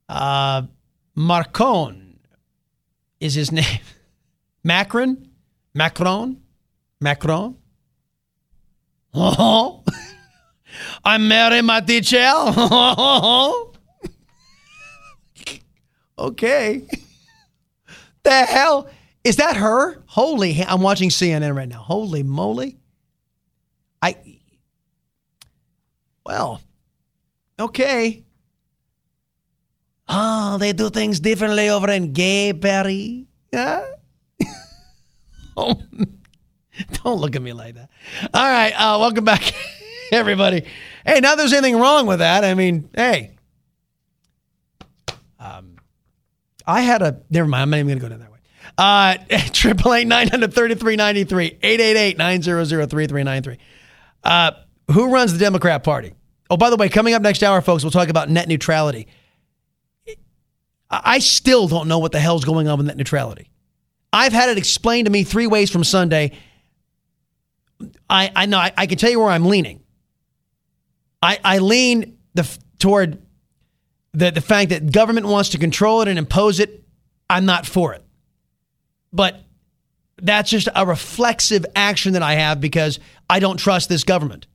Uh, 0.08 0.62
Marcon 1.18 2.20
is 3.20 3.34
his 3.34 3.52
name. 3.52 3.80
Macron? 4.64 5.28
Macron? 5.74 6.42
Macron? 7.02 7.58
Oh, 9.14 9.84
I'm 11.04 11.28
Mary 11.28 11.62
my 11.62 11.82
teacher. 11.82 12.18
okay. 16.18 16.82
The 18.24 18.46
hell? 18.46 18.90
Is 19.24 19.36
that 19.38 19.58
her? 19.58 20.02
Holy, 20.08 20.64
I'm 20.64 20.82
watching 20.82 21.10
CNN 21.10 21.56
right 21.56 21.70
now. 21.70 21.80
Holy 21.80 22.24
moly. 22.24 22.78
I, 24.02 24.16
well, 26.26 26.62
okay. 27.60 28.24
Oh, 30.08 30.58
they 30.58 30.74
do 30.74 30.90
things 30.90 31.20
differently 31.20 31.70
over 31.70 31.90
in 31.92 32.14
Gay 32.14 32.52
Paris. 32.54 33.24
Yeah. 33.54 33.86
oh, 35.58 35.82
don't 37.04 37.20
look 37.22 37.36
at 37.36 37.42
me 37.42 37.54
like 37.54 37.76
that. 37.76 37.90
All 38.34 38.50
right, 38.50 38.72
uh, 38.72 38.98
welcome 39.00 39.24
back, 39.24 39.54
everybody. 40.20 40.66
Hey, 41.06 41.22
now 41.22 41.36
there's 41.36 41.54
anything 41.54 41.80
wrong 41.80 42.06
with 42.06 42.20
that. 42.20 42.44
I 42.44 42.54
mean, 42.54 42.90
hey, 42.94 43.32
um, 45.40 45.78
I 46.68 46.82
had 46.82 47.02
a. 47.02 47.22
Never 47.30 47.48
mind. 47.48 47.64
I'm 47.64 47.70
not 47.70 47.78
even 47.78 47.88
going 47.88 48.00
to 48.00 48.06
go 48.06 48.10
down 48.10 48.20
that 48.20 48.32
way. 48.32 48.40
Uh, 48.78 49.50
triple 49.54 49.94
eight 49.94 50.08
nine 50.08 50.28
hundred 50.28 50.54
thirty 50.54 50.76
three 50.76 50.98
ninety 50.98 51.24
three 51.24 51.58
eight 51.62 51.80
eight 51.80 51.98
eight 51.98 52.18
nine 52.18 52.42
zero 52.42 52.64
zero 52.66 52.86
three 52.86 53.08
three 53.08 53.24
nine 53.24 53.42
three. 53.42 53.58
Uh, 54.24 54.52
who 54.92 55.12
runs 55.12 55.34
the 55.34 55.40
Democrat 55.40 55.84
Party? 55.84 56.14
Oh, 56.50 56.58
by 56.58 56.70
the 56.70 56.76
way, 56.76 56.90
coming 56.90 57.14
up 57.14 57.22
next 57.22 57.42
hour, 57.44 57.62
folks, 57.62 57.84
we'll 57.84 57.92
talk 57.92 58.10
about 58.10 58.30
net 58.30 58.48
neutrality. 58.48 59.08
I 60.90 61.20
still 61.20 61.70
don't 61.70 61.88
know 61.88 62.00
what 62.00 62.12
the 62.12 62.20
hell's 62.20 62.44
going 62.44 62.68
on 62.68 62.78
with 62.78 62.88
net 62.88 62.98
neutrality. 62.98 63.50
I've 64.12 64.34
had 64.34 64.50
it 64.50 64.58
explained 64.58 65.06
to 65.06 65.12
me 65.12 65.24
three 65.24 65.48
ways 65.48 65.72
from 65.72 65.86
Sunday. 65.86 66.38
I, 68.10 68.30
I 68.36 68.46
know 68.46 68.58
I, 68.58 68.74
I 68.78 68.88
can 68.88 68.98
tell 68.98 69.10
you 69.10 69.22
where 69.22 69.30
I'm 69.30 69.46
leaning. 69.46 69.81
I, 71.22 71.40
I 71.44 71.58
lean 71.60 72.18
the, 72.34 72.58
toward 72.80 73.22
the, 74.14 74.32
the 74.32 74.42
fact 74.42 74.70
that 74.70 74.92
government 74.92 75.28
wants 75.28 75.50
to 75.50 75.58
control 75.58 76.02
it 76.02 76.08
and 76.08 76.18
impose 76.18 76.60
it. 76.60 76.84
I'm 77.30 77.46
not 77.46 77.66
for 77.66 77.94
it. 77.94 78.04
But 79.14 79.42
that's 80.22 80.50
just 80.50 80.68
a 80.74 80.86
reflexive 80.86 81.66
action 81.76 82.14
that 82.14 82.24
I 82.24 82.36
have 82.36 82.62
because 82.62 83.00
I 83.30 83.40
don't 83.40 83.58
trust 83.58 83.90
this 83.90 84.04
government. 84.04 84.48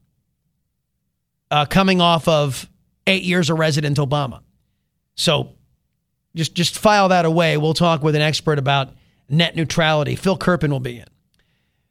Uh, 1.50 1.64
coming 1.64 2.00
off 2.00 2.26
of 2.26 2.68
eight 3.06 3.22
years 3.22 3.50
of 3.50 3.58
Resident 3.58 3.98
Obama. 3.98 4.40
So 5.14 5.52
just 6.34 6.54
just 6.54 6.78
file 6.78 7.08
that 7.08 7.24
away. 7.24 7.56
We'll 7.56 7.74
talk 7.74 8.02
with 8.02 8.16
an 8.16 8.22
expert 8.22 8.58
about 8.58 8.90
net 9.28 9.54
neutrality. 9.54 10.16
Phil 10.16 10.36
Kerpen 10.36 10.70
will 10.70 10.80
be 10.80 10.98
in. 10.98 11.06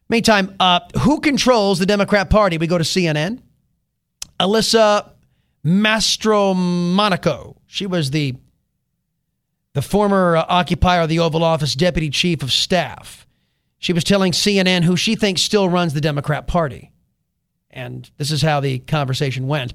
Meantime, 0.09 0.55
uh, 0.59 0.81
who 0.99 1.19
controls 1.19 1.79
the 1.79 1.85
Democrat 1.85 2.29
Party? 2.29 2.57
We 2.57 2.67
go 2.67 2.77
to 2.77 2.83
CNN. 2.83 3.41
Alyssa 4.39 5.11
Mastromonaco. 5.65 7.57
She 7.65 7.85
was 7.87 8.11
the 8.11 8.35
the 9.73 9.81
former 9.81 10.37
uh, 10.37 10.45
occupier 10.47 11.01
of 11.01 11.09
the 11.09 11.19
Oval 11.19 11.43
Office, 11.43 11.75
deputy 11.75 12.09
chief 12.09 12.41
of 12.41 12.51
staff. 12.51 13.27
She 13.77 13.91
was 13.91 14.05
telling 14.05 14.31
CNN 14.31 14.83
who 14.83 14.95
she 14.95 15.15
thinks 15.15 15.41
still 15.41 15.67
runs 15.67 15.93
the 15.93 15.99
Democrat 15.99 16.47
Party. 16.47 16.91
And 17.69 18.09
this 18.17 18.31
is 18.31 18.41
how 18.41 18.61
the 18.61 18.79
conversation 18.79 19.47
went. 19.47 19.73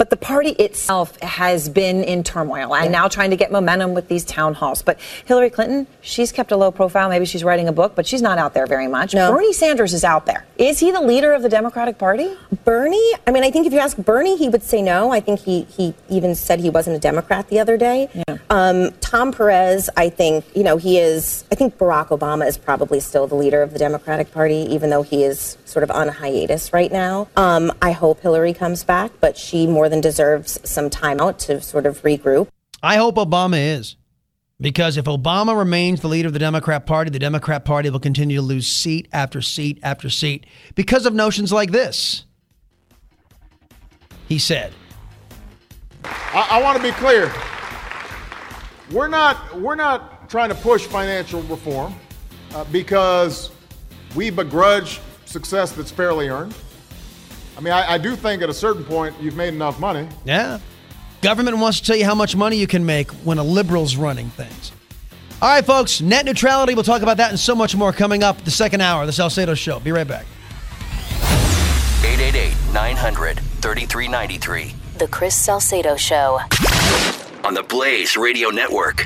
But 0.00 0.08
the 0.08 0.16
party 0.16 0.52
itself 0.52 1.20
has 1.20 1.68
been 1.68 2.02
in 2.02 2.22
turmoil 2.22 2.74
and 2.74 2.90
now 2.90 3.06
trying 3.06 3.28
to 3.32 3.36
get 3.36 3.52
momentum 3.52 3.92
with 3.92 4.08
these 4.08 4.24
town 4.24 4.54
halls. 4.54 4.80
But 4.80 4.98
Hillary 5.26 5.50
Clinton, 5.50 5.86
she's 6.00 6.32
kept 6.32 6.52
a 6.52 6.56
low 6.56 6.70
profile. 6.70 7.10
Maybe 7.10 7.26
she's 7.26 7.44
writing 7.44 7.68
a 7.68 7.72
book, 7.72 7.94
but 7.94 8.06
she's 8.06 8.22
not 8.22 8.38
out 8.38 8.54
there 8.54 8.66
very 8.66 8.86
much. 8.86 9.12
No. 9.12 9.30
Bernie 9.30 9.52
Sanders 9.52 9.92
is 9.92 10.02
out 10.02 10.24
there. 10.24 10.46
Is 10.56 10.78
he 10.78 10.90
the 10.90 11.02
leader 11.02 11.34
of 11.34 11.42
the 11.42 11.50
Democratic 11.50 11.98
Party? 11.98 12.34
Bernie, 12.64 13.12
I 13.26 13.30
mean, 13.30 13.44
I 13.44 13.50
think 13.50 13.66
if 13.66 13.74
you 13.74 13.78
ask 13.78 13.98
Bernie, 13.98 14.38
he 14.38 14.48
would 14.48 14.62
say 14.62 14.80
no. 14.80 15.12
I 15.12 15.20
think 15.20 15.40
he, 15.40 15.64
he 15.64 15.92
even 16.08 16.34
said 16.34 16.60
he 16.60 16.70
wasn't 16.70 16.96
a 16.96 17.00
Democrat 17.00 17.48
the 17.48 17.58
other 17.58 17.76
day. 17.76 18.08
Yeah. 18.26 18.38
Um, 18.48 18.92
Tom 19.02 19.32
Perez, 19.32 19.90
I 19.98 20.08
think, 20.08 20.46
you 20.56 20.64
know, 20.64 20.78
he 20.78 20.96
is, 20.96 21.44
I 21.52 21.56
think 21.56 21.76
Barack 21.76 22.08
Obama 22.08 22.48
is 22.48 22.56
probably 22.56 23.00
still 23.00 23.26
the 23.26 23.34
leader 23.34 23.60
of 23.60 23.74
the 23.74 23.78
Democratic 23.78 24.32
Party, 24.32 24.66
even 24.70 24.88
though 24.88 25.02
he 25.02 25.24
is 25.24 25.58
sort 25.66 25.82
of 25.82 25.90
on 25.90 26.08
hiatus 26.08 26.72
right 26.72 26.90
now. 26.90 27.28
Um, 27.36 27.70
I 27.82 27.92
hope 27.92 28.20
Hillary 28.20 28.54
comes 28.54 28.82
back, 28.82 29.12
but 29.20 29.36
she 29.36 29.66
more 29.66 29.89
than 29.90 30.00
deserves 30.00 30.58
some 30.64 30.88
time 30.88 31.20
out 31.20 31.38
to 31.40 31.60
sort 31.60 31.84
of 31.84 32.00
regroup. 32.02 32.48
I 32.82 32.96
hope 32.96 33.16
Obama 33.16 33.76
is. 33.76 33.96
Because 34.60 34.98
if 34.98 35.06
Obama 35.06 35.56
remains 35.56 36.02
the 36.02 36.08
leader 36.08 36.26
of 36.26 36.34
the 36.34 36.38
Democrat 36.38 36.84
Party, 36.84 37.10
the 37.10 37.18
Democrat 37.18 37.64
Party 37.64 37.88
will 37.88 37.98
continue 37.98 38.36
to 38.36 38.42
lose 38.42 38.66
seat 38.66 39.08
after 39.10 39.40
seat 39.40 39.78
after 39.82 40.10
seat 40.10 40.44
because 40.74 41.06
of 41.06 41.14
notions 41.14 41.50
like 41.50 41.70
this. 41.70 42.26
He 44.28 44.38
said, 44.38 44.72
I, 46.04 46.48
I 46.50 46.62
want 46.62 46.76
to 46.76 46.82
be 46.82 46.92
clear. 46.92 47.32
We're 48.92 49.08
not 49.08 49.58
we're 49.58 49.76
not 49.76 50.28
trying 50.28 50.50
to 50.50 50.54
push 50.54 50.84
financial 50.84 51.42
reform 51.42 51.94
uh, 52.54 52.64
because 52.64 53.50
we 54.14 54.28
begrudge 54.28 55.00
success 55.24 55.72
that's 55.72 55.90
fairly 55.90 56.28
earned. 56.28 56.54
I 57.60 57.62
mean, 57.62 57.74
I, 57.74 57.92
I 57.92 57.98
do 57.98 58.16
think 58.16 58.40
at 58.40 58.48
a 58.48 58.54
certain 58.54 58.84
point 58.84 59.14
you've 59.20 59.36
made 59.36 59.52
enough 59.52 59.78
money. 59.78 60.08
Yeah. 60.24 60.60
Government 61.20 61.58
wants 61.58 61.80
to 61.80 61.86
tell 61.86 61.96
you 61.96 62.06
how 62.06 62.14
much 62.14 62.34
money 62.34 62.56
you 62.56 62.66
can 62.66 62.86
make 62.86 63.10
when 63.10 63.36
a 63.36 63.42
liberal's 63.42 63.96
running 63.96 64.30
things. 64.30 64.72
All 65.42 65.50
right, 65.50 65.64
folks, 65.64 66.00
net 66.00 66.24
neutrality. 66.24 66.74
We'll 66.74 66.84
talk 66.84 67.02
about 67.02 67.18
that 67.18 67.28
and 67.28 67.38
so 67.38 67.54
much 67.54 67.76
more 67.76 67.92
coming 67.92 68.22
up 68.22 68.42
the 68.44 68.50
second 68.50 68.80
hour 68.80 69.02
of 69.02 69.08
the 69.08 69.12
Salcedo 69.12 69.52
Show. 69.52 69.78
Be 69.78 69.92
right 69.92 70.08
back. 70.08 70.24
888 72.02 72.54
900 72.72 73.40
3393. 73.40 74.74
The 74.96 75.08
Chris 75.08 75.34
Salcedo 75.34 75.96
Show. 75.96 76.40
On 77.44 77.52
the 77.52 77.62
Blaze 77.62 78.16
Radio 78.16 78.48
Network. 78.48 79.04